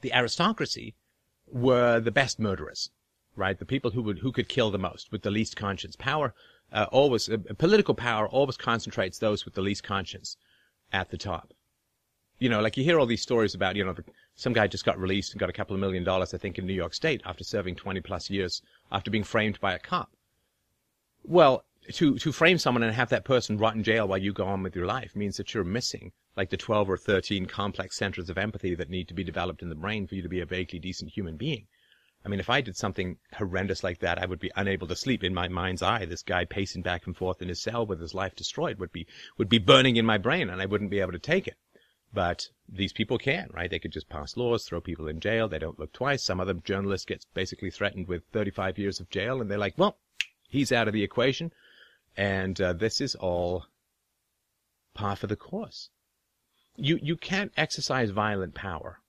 The 0.00 0.12
aristocracy 0.12 0.94
were 1.50 2.00
the 2.00 2.10
best 2.10 2.40
murderers, 2.40 2.90
right? 3.36 3.58
The 3.58 3.64
people 3.64 3.92
who 3.92 4.02
would 4.02 4.18
who 4.18 4.32
could 4.32 4.48
kill 4.48 4.70
the 4.70 4.78
most 4.78 5.12
with 5.12 5.22
the 5.22 5.30
least 5.30 5.56
conscience. 5.56 5.96
Power 5.96 6.34
uh, 6.72 6.86
always 6.90 7.28
uh, 7.28 7.36
political 7.58 7.94
power 7.94 8.28
always 8.28 8.56
concentrates 8.56 9.18
those 9.18 9.44
with 9.44 9.54
the 9.54 9.60
least 9.60 9.82
conscience 9.82 10.36
at 10.92 11.10
the 11.10 11.18
top. 11.18 11.52
You 12.38 12.48
know, 12.48 12.60
like 12.60 12.76
you 12.76 12.84
hear 12.84 12.98
all 12.98 13.06
these 13.06 13.22
stories 13.22 13.54
about, 13.54 13.76
you 13.76 13.84
know, 13.84 13.94
some 14.34 14.52
guy 14.52 14.66
just 14.66 14.84
got 14.84 14.98
released 14.98 15.32
and 15.32 15.40
got 15.40 15.50
a 15.50 15.52
couple 15.52 15.74
of 15.74 15.80
million 15.80 16.02
dollars, 16.02 16.34
I 16.34 16.38
think, 16.38 16.58
in 16.58 16.66
New 16.66 16.72
York 16.72 16.94
State 16.94 17.22
after 17.24 17.44
serving 17.44 17.76
20 17.76 18.00
plus 18.00 18.30
years 18.30 18.62
after 18.90 19.10
being 19.10 19.24
framed 19.24 19.60
by 19.60 19.74
a 19.74 19.78
cop. 19.78 20.10
Well, 21.22 21.64
to, 21.92 22.18
to 22.18 22.32
frame 22.32 22.58
someone 22.58 22.82
and 22.82 22.94
have 22.94 23.10
that 23.10 23.24
person 23.24 23.58
rot 23.58 23.76
in 23.76 23.82
jail 23.82 24.08
while 24.08 24.18
you 24.18 24.32
go 24.32 24.46
on 24.46 24.62
with 24.62 24.74
your 24.74 24.86
life 24.86 25.14
means 25.14 25.36
that 25.36 25.54
you're 25.54 25.64
missing 25.64 26.12
like 26.36 26.50
the 26.50 26.56
12 26.56 26.88
or 26.88 26.96
13 26.96 27.46
complex 27.46 27.96
centers 27.96 28.30
of 28.30 28.38
empathy 28.38 28.74
that 28.74 28.88
need 28.88 29.08
to 29.08 29.14
be 29.14 29.24
developed 29.24 29.62
in 29.62 29.68
the 29.68 29.74
brain 29.74 30.06
for 30.06 30.14
you 30.14 30.22
to 30.22 30.28
be 30.28 30.40
a 30.40 30.46
vaguely 30.46 30.78
decent 30.78 31.10
human 31.10 31.36
being. 31.36 31.66
I 32.24 32.28
mean, 32.28 32.40
if 32.40 32.50
I 32.50 32.60
did 32.60 32.76
something 32.76 33.18
horrendous 33.34 33.82
like 33.82 33.98
that, 33.98 34.22
I 34.22 34.26
would 34.26 34.38
be 34.38 34.52
unable 34.54 34.86
to 34.86 34.96
sleep 34.96 35.24
in 35.24 35.34
my 35.34 35.48
mind's 35.48 35.82
eye. 35.82 36.04
This 36.04 36.22
guy 36.22 36.44
pacing 36.44 36.82
back 36.82 37.06
and 37.06 37.16
forth 37.16 37.42
in 37.42 37.48
his 37.48 37.60
cell 37.60 37.84
with 37.84 38.00
his 38.00 38.14
life 38.14 38.36
destroyed 38.36 38.78
would 38.78 38.92
be, 38.92 39.06
would 39.38 39.48
be 39.48 39.58
burning 39.58 39.96
in 39.96 40.06
my 40.06 40.18
brain 40.18 40.48
and 40.48 40.62
I 40.62 40.66
wouldn't 40.66 40.90
be 40.90 41.00
able 41.00 41.12
to 41.12 41.18
take 41.18 41.48
it. 41.48 41.56
But 42.14 42.48
these 42.68 42.92
people 42.92 43.18
can, 43.18 43.48
right? 43.52 43.70
They 43.70 43.78
could 43.78 43.92
just 43.92 44.08
pass 44.08 44.36
laws, 44.36 44.64
throw 44.64 44.80
people 44.80 45.08
in 45.08 45.18
jail. 45.18 45.48
They 45.48 45.58
don't 45.58 45.78
look 45.78 45.92
twice. 45.92 46.22
Some 46.22 46.40
other 46.40 46.54
journalist 46.54 47.08
gets 47.08 47.24
basically 47.24 47.70
threatened 47.70 48.06
with 48.06 48.24
35 48.32 48.78
years 48.78 49.00
of 49.00 49.08
jail, 49.08 49.40
and 49.40 49.50
they're 49.50 49.58
like, 49.58 49.78
well, 49.78 49.96
he's 50.46 50.72
out 50.72 50.88
of 50.88 50.94
the 50.94 51.02
equation. 51.02 51.52
And 52.16 52.60
uh, 52.60 52.74
this 52.74 53.00
is 53.00 53.14
all 53.14 53.64
par 54.94 55.16
for 55.16 55.26
the 55.26 55.36
course. 55.36 55.88
You 56.76 56.98
you 57.02 57.16
can't 57.16 57.52
exercise 57.56 58.10
violent 58.10 58.54
power 58.54 59.00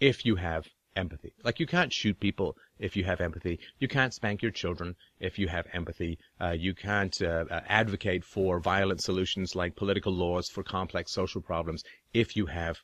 if 0.00 0.24
you 0.24 0.36
have 0.36 0.68
empathy. 0.96 1.32
Like 1.44 1.60
you 1.60 1.66
can't 1.66 1.92
shoot 1.92 2.18
people 2.18 2.56
if 2.78 2.96
you 2.96 3.04
have 3.04 3.20
empathy. 3.20 3.58
You 3.78 3.88
can't 3.88 4.14
spank 4.14 4.42
your 4.42 4.50
children 4.50 4.96
if 5.18 5.38
you 5.38 5.48
have 5.48 5.66
empathy. 5.72 6.18
Uh, 6.40 6.50
you 6.50 6.74
can't 6.74 7.20
uh, 7.22 7.44
uh, 7.50 7.60
advocate 7.68 8.24
for 8.24 8.60
violent 8.60 9.02
solutions 9.02 9.54
like 9.54 9.76
political 9.76 10.12
laws 10.12 10.48
for 10.48 10.62
complex 10.62 11.12
social 11.12 11.40
problems 11.40 11.84
if 12.12 12.36
you 12.36 12.46
have 12.46 12.80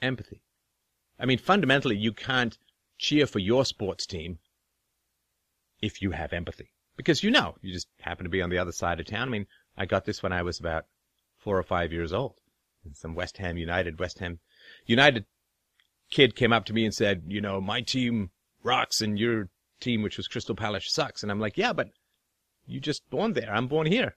empathy. 0.00 0.42
I 1.18 1.26
mean, 1.26 1.38
fundamentally, 1.38 1.96
you 1.96 2.12
can't 2.12 2.56
cheer 2.98 3.26
for 3.26 3.38
your 3.38 3.64
sports 3.64 4.06
team 4.06 4.38
if 5.80 6.00
you 6.00 6.12
have 6.12 6.32
empathy. 6.32 6.70
Because 6.96 7.22
you 7.22 7.30
know, 7.30 7.56
you 7.60 7.72
just 7.72 7.88
happen 8.00 8.24
to 8.24 8.30
be 8.30 8.42
on 8.42 8.50
the 8.50 8.58
other 8.58 8.72
side 8.72 9.00
of 9.00 9.06
town. 9.06 9.28
I 9.28 9.30
mean, 9.30 9.46
I 9.76 9.86
got 9.86 10.04
this 10.04 10.22
when 10.22 10.32
I 10.32 10.42
was 10.42 10.60
about 10.60 10.86
four 11.38 11.58
or 11.58 11.62
five 11.62 11.92
years 11.92 12.12
old. 12.12 12.34
Some 12.94 13.14
West 13.14 13.38
Ham 13.38 13.56
United, 13.56 13.98
West 13.98 14.18
Ham 14.18 14.40
United 14.86 15.24
kid 16.12 16.36
came 16.36 16.52
up 16.52 16.66
to 16.66 16.72
me 16.72 16.84
and 16.84 16.94
said, 16.94 17.24
you 17.26 17.40
know, 17.40 17.60
my 17.60 17.80
team 17.80 18.30
rocks 18.62 19.00
and 19.00 19.18
your 19.18 19.48
team, 19.80 20.02
which 20.02 20.16
was 20.16 20.28
Crystal 20.28 20.54
Palace, 20.54 20.84
sucks. 20.86 21.22
And 21.22 21.32
I'm 21.32 21.40
like, 21.40 21.58
yeah, 21.58 21.72
but 21.72 21.88
you 22.66 22.78
just 22.78 23.08
born 23.10 23.32
there. 23.32 23.52
I'm 23.52 23.66
born 23.66 23.86
here. 23.86 24.14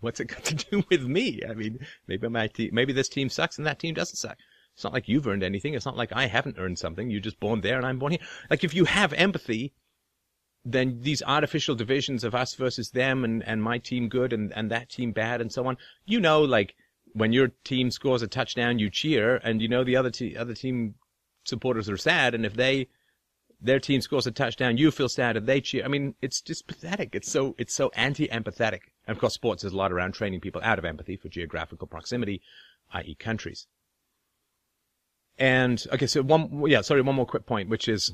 What's 0.00 0.20
it 0.20 0.26
got 0.26 0.44
to 0.46 0.54
do 0.54 0.82
with 0.90 1.02
me? 1.02 1.40
I 1.48 1.54
mean, 1.54 1.78
maybe 2.08 2.28
my 2.28 2.48
team, 2.48 2.70
maybe 2.72 2.92
this 2.92 3.08
team 3.08 3.28
sucks 3.28 3.58
and 3.58 3.66
that 3.66 3.78
team 3.78 3.94
doesn't 3.94 4.16
suck. 4.16 4.36
It's 4.74 4.82
not 4.82 4.92
like 4.92 5.08
you've 5.08 5.28
earned 5.28 5.44
anything. 5.44 5.74
It's 5.74 5.86
not 5.86 5.96
like 5.96 6.12
I 6.12 6.26
haven't 6.26 6.58
earned 6.58 6.78
something. 6.78 7.08
You're 7.08 7.20
just 7.20 7.38
born 7.38 7.60
there 7.60 7.76
and 7.76 7.86
I'm 7.86 8.00
born 8.00 8.12
here. 8.12 8.20
Like 8.50 8.64
if 8.64 8.74
you 8.74 8.86
have 8.86 9.12
empathy, 9.12 9.72
then 10.64 10.98
these 11.02 11.22
artificial 11.22 11.76
divisions 11.76 12.24
of 12.24 12.34
us 12.34 12.54
versus 12.54 12.90
them 12.90 13.24
and, 13.24 13.46
and 13.46 13.62
my 13.62 13.78
team 13.78 14.08
good 14.08 14.32
and, 14.32 14.52
and 14.56 14.70
that 14.70 14.88
team 14.88 15.12
bad 15.12 15.40
and 15.40 15.52
so 15.52 15.66
on, 15.66 15.76
you 16.06 16.18
know, 16.18 16.42
like 16.42 16.74
when 17.14 17.32
your 17.32 17.48
team 17.64 17.90
scores 17.90 18.22
a 18.22 18.26
touchdown, 18.26 18.78
you 18.78 18.90
cheer, 18.90 19.36
and 19.36 19.62
you 19.62 19.68
know 19.68 19.84
the 19.84 19.96
other 19.96 20.10
te- 20.10 20.36
other 20.36 20.54
team 20.54 20.96
supporters 21.44 21.88
are 21.88 21.96
sad, 21.96 22.34
and 22.34 22.44
if 22.44 22.54
they 22.54 22.88
their 23.60 23.80
team 23.80 24.00
scores 24.02 24.26
a 24.26 24.30
touchdown, 24.30 24.76
you 24.76 24.90
feel 24.90 25.08
sad 25.08 25.36
and 25.36 25.46
they 25.46 25.60
cheer. 25.60 25.84
I 25.84 25.88
mean, 25.88 26.14
it's 26.20 26.42
just 26.42 26.66
pathetic. 26.66 27.14
It's 27.14 27.30
so 27.30 27.54
it's 27.56 27.74
so 27.74 27.90
anti-empathetic. 27.94 28.80
And 29.06 29.16
of 29.16 29.18
course, 29.18 29.34
sports 29.34 29.64
is 29.64 29.72
a 29.72 29.76
lot 29.76 29.92
around 29.92 30.12
training 30.12 30.40
people 30.40 30.60
out 30.62 30.78
of 30.78 30.84
empathy 30.84 31.16
for 31.16 31.28
geographical 31.28 31.86
proximity, 31.86 32.42
i.e., 32.92 33.14
countries. 33.14 33.66
And 35.38 35.84
okay, 35.92 36.06
so 36.06 36.22
one 36.22 36.64
yeah, 36.66 36.82
sorry, 36.82 37.00
one 37.00 37.14
more 37.14 37.26
quick 37.26 37.46
point, 37.46 37.68
which 37.68 37.88
is 37.88 38.12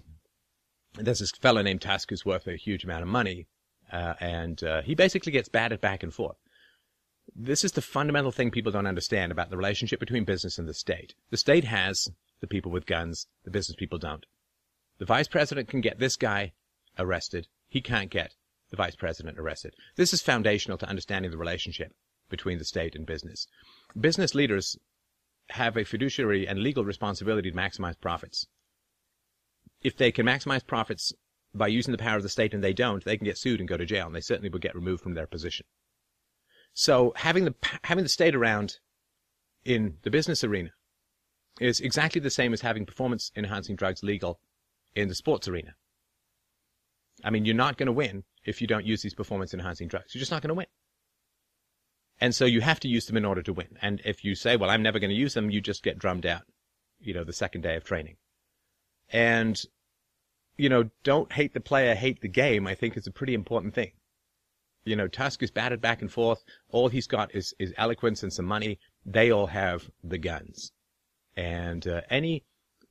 there's 0.95 1.19
this 1.19 1.33
fellow 1.33 1.63
named 1.63 1.81
Tusk 1.81 2.11
who's 2.11 2.25
worth 2.25 2.47
a 2.47 2.57
huge 2.57 2.85
amount 2.85 3.03
of 3.03 3.09
money, 3.09 3.47
uh, 3.93 4.15
and 4.21 4.63
uh, 4.63 4.83
he 4.83 4.95
basically 4.95 5.33
gets 5.33 5.49
batted 5.49 5.81
back 5.81 6.03
and 6.03 6.15
forth. 6.15 6.37
This 7.35 7.65
is 7.65 7.73
the 7.73 7.83
fundamental 7.83 8.33
thing 8.33 8.51
people 8.51 8.73
don't 8.73 8.87
understand 8.87 9.33
about 9.33 9.51
the 9.51 9.57
relationship 9.57 10.01
between 10.01 10.25
business 10.25 10.59
and 10.59 10.69
the 10.69 10.75
state. 10.75 11.15
The 11.31 11.37
state 11.37 11.65
has 11.65 12.09
the 12.41 12.47
people 12.47 12.73
with 12.73 12.87
guns, 12.87 13.27
the 13.45 13.51
business 13.51 13.77
people 13.77 13.99
don't. 13.99 14.27
The 14.99 15.07
vice 15.07 15.29
president 15.29 15.69
can 15.69 15.81
get 15.81 15.99
this 15.99 16.17
guy 16.17 16.53
arrested. 16.99 17.49
He 17.69 17.81
can't 17.81 18.11
get 18.11 18.35
the 18.71 18.77
vice 18.77 18.97
president 18.97 19.39
arrested. 19.39 19.75
This 19.97 20.13
is 20.13 20.23
foundational 20.23 20.79
to 20.79 20.89
understanding 20.89 21.31
the 21.31 21.39
relationship 21.39 21.93
between 22.29 22.59
the 22.59 22.65
state 22.65 22.95
and 22.95 23.07
business. 23.07 23.47
Business 23.99 24.35
leaders 24.35 24.77
have 25.51 25.77
a 25.77 25.85
fiduciary 25.85 26.47
and 26.47 26.61
legal 26.61 26.85
responsibility 26.85 27.51
to 27.51 27.57
maximize 27.57 28.01
profits. 28.01 28.47
If 29.83 29.97
they 29.97 30.13
can 30.13 30.27
maximize 30.27 30.67
profits 30.67 31.13
by 31.55 31.67
using 31.67 31.93
the 31.93 31.99
power 31.99 32.17
of 32.17 32.23
the 32.23 32.29
state 32.29 32.55
and 32.55 32.63
they 32.63 32.73
don't, 32.73 33.05
they 33.05 33.17
can 33.17 33.25
get 33.25 33.39
sued 33.39 33.61
and 33.61 33.69
go 33.69 33.77
to 33.77 33.87
jail, 33.87 34.07
and 34.07 34.15
they 34.15 34.21
certainly 34.21 34.51
will 34.51 34.59
get 34.59 34.75
removed 34.75 35.03
from 35.03 35.15
their 35.15 35.27
position. 35.27 35.67
So 36.73 37.13
having 37.17 37.45
the 37.45 37.55
having 37.85 38.05
the 38.05 38.09
state 38.09 38.35
around 38.35 38.79
in 39.65 39.99
the 40.03 40.11
business 40.11 40.45
arena 40.45 40.71
is 41.61 41.81
exactly 41.81 42.21
the 42.21 42.31
same 42.31 42.53
as 42.53 42.61
having 42.61 42.87
performance 42.87 43.31
enhancing 43.37 43.77
drugs 43.77 44.03
legal 44.03 44.41
in 44.95 45.09
the 45.09 45.15
sports 45.15 45.49
arena. 45.49 45.75
I 47.23 47.31
mean, 47.31 47.45
you're 47.45 47.55
not 47.55 47.77
going 47.77 47.87
to 47.87 47.93
win 47.93 48.25
if 48.45 48.61
you 48.61 48.67
don't 48.67 48.87
use 48.87 49.03
these 49.03 49.15
performance 49.15 49.53
enhancing 49.53 49.89
drugs. 49.89 50.15
You're 50.15 50.21
just 50.21 50.31
not 50.31 50.43
going 50.43 50.49
to 50.49 50.55
win. 50.55 50.67
And 52.19 52.35
so 52.35 52.45
you 52.45 52.61
have 52.61 52.81
to 52.81 52.89
use 52.89 53.07
them 53.07 53.17
in 53.17 53.25
order 53.25 53.43
to 53.43 53.53
win. 53.53 53.79
And 53.83 54.01
if 54.05 54.25
you 54.25 54.35
say, 54.35 54.57
well, 54.57 54.71
I'm 54.71 54.83
never 54.83 54.99
going 54.99 55.11
to 55.11 55.17
use 55.17 55.35
them, 55.35 55.51
you 55.51 55.61
just 55.61 55.83
get 55.83 55.99
drummed 55.99 56.27
out, 56.27 56.43
you 56.99 57.13
know, 57.13 57.25
the 57.25 57.33
second 57.33 57.63
day 57.63 57.77
of 57.77 57.85
training. 57.85 58.17
And, 59.11 59.61
you 60.57 60.69
know, 60.69 60.91
don't 61.03 61.33
hate 61.33 61.53
the 61.53 61.61
player, 61.61 61.95
hate 61.95 62.21
the 62.21 62.29
game, 62.29 62.67
I 62.67 62.75
think 62.75 62.97
is 62.97 63.07
a 63.07 63.13
pretty 63.13 63.35
important 63.35 63.75
thing 63.75 63.93
you 64.91 64.97
know, 64.97 65.09
Tusk 65.09 65.43
is 65.43 65.53
batted 65.53 65.81
back 65.81 66.03
and 66.03 66.13
forth. 66.13 66.43
All 66.69 66.89
he's 66.89 67.07
got 67.07 67.33
is, 67.35 67.55
is 67.61 67.73
eloquence 67.77 68.25
and 68.25 68.33
some 68.33 68.45
money. 68.45 68.81
They 69.07 69.31
all 69.31 69.47
have 69.47 69.89
the 70.03 70.19
guns. 70.19 70.73
And 71.37 71.87
uh, 71.87 72.01
any 72.11 72.45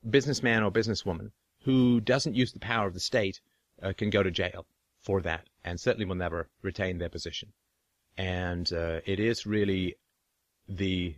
businessman 0.09 0.63
or 0.63 0.71
businesswoman 0.71 1.31
who 1.63 1.99
doesn't 1.99 2.35
use 2.35 2.53
the 2.53 2.59
power 2.59 2.87
of 2.87 2.93
the 2.93 3.01
state 3.01 3.41
uh, 3.83 3.91
can 3.97 4.09
go 4.09 4.23
to 4.23 4.31
jail 4.31 4.65
for 5.01 5.21
that 5.21 5.47
and 5.63 5.77
certainly 5.77 6.05
will 6.05 6.15
never 6.15 6.49
retain 6.61 6.97
their 6.97 7.09
position. 7.09 7.51
And 8.17 8.71
uh, 8.71 9.01
it 9.05 9.19
is 9.19 9.45
really 9.45 9.95
the 10.67 11.15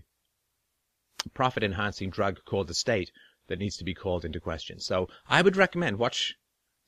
profit 1.36 1.64
enhancing 1.64 2.10
drug 2.10 2.40
called 2.46 2.68
the 2.68 2.74
state 2.74 3.12
that 3.48 3.60
needs 3.60 3.78
to 3.78 3.84
be 3.84 3.94
called 3.94 4.26
into 4.26 4.40
question. 4.40 4.80
So 4.80 5.10
I 5.28 5.44
would 5.44 5.58
recommend 5.58 6.00
watch 6.00 6.36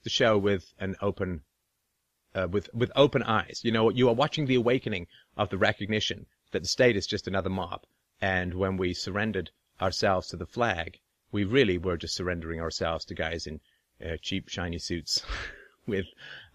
the 0.04 0.10
show 0.10 0.38
with 0.38 0.74
an 0.80 0.96
open 1.00 1.42
uh, 2.36 2.48
with 2.50 2.70
with 2.74 2.92
open 2.96 3.24
eyes. 3.24 3.62
You 3.64 3.72
know, 3.72 3.90
you 3.90 4.10
are 4.10 4.16
watching 4.16 4.46
the 4.46 4.56
awakening 4.56 5.08
of 5.38 5.50
the 5.50 5.58
recognition 5.58 6.26
that 6.52 6.62
the 6.62 6.68
state 6.68 6.96
is 6.96 7.08
just 7.08 7.28
another 7.28 7.50
mob. 7.50 7.84
And 8.22 8.54
when 8.54 8.78
we 8.78 8.94
surrendered 8.94 9.52
ourselves 9.82 10.28
to 10.30 10.38
the 10.38 10.46
flag, 10.46 11.00
we 11.32 11.44
really 11.44 11.78
were 11.78 11.98
just 11.98 12.16
surrendering 12.16 12.62
ourselves 12.62 13.06
to 13.06 13.16
guys 13.16 13.48
in 13.48 13.60
uh, 14.04 14.18
cheap, 14.22 14.50
shiny 14.50 14.80
suits 14.80 15.24
with 15.88 16.06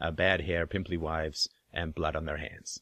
uh, 0.01 0.11
bad 0.11 0.41
hair, 0.41 0.67
pimply 0.67 0.97
wives, 0.97 1.49
and 1.73 1.95
blood 1.95 2.17
on 2.17 2.25
their 2.25 2.39
hands. 2.39 2.81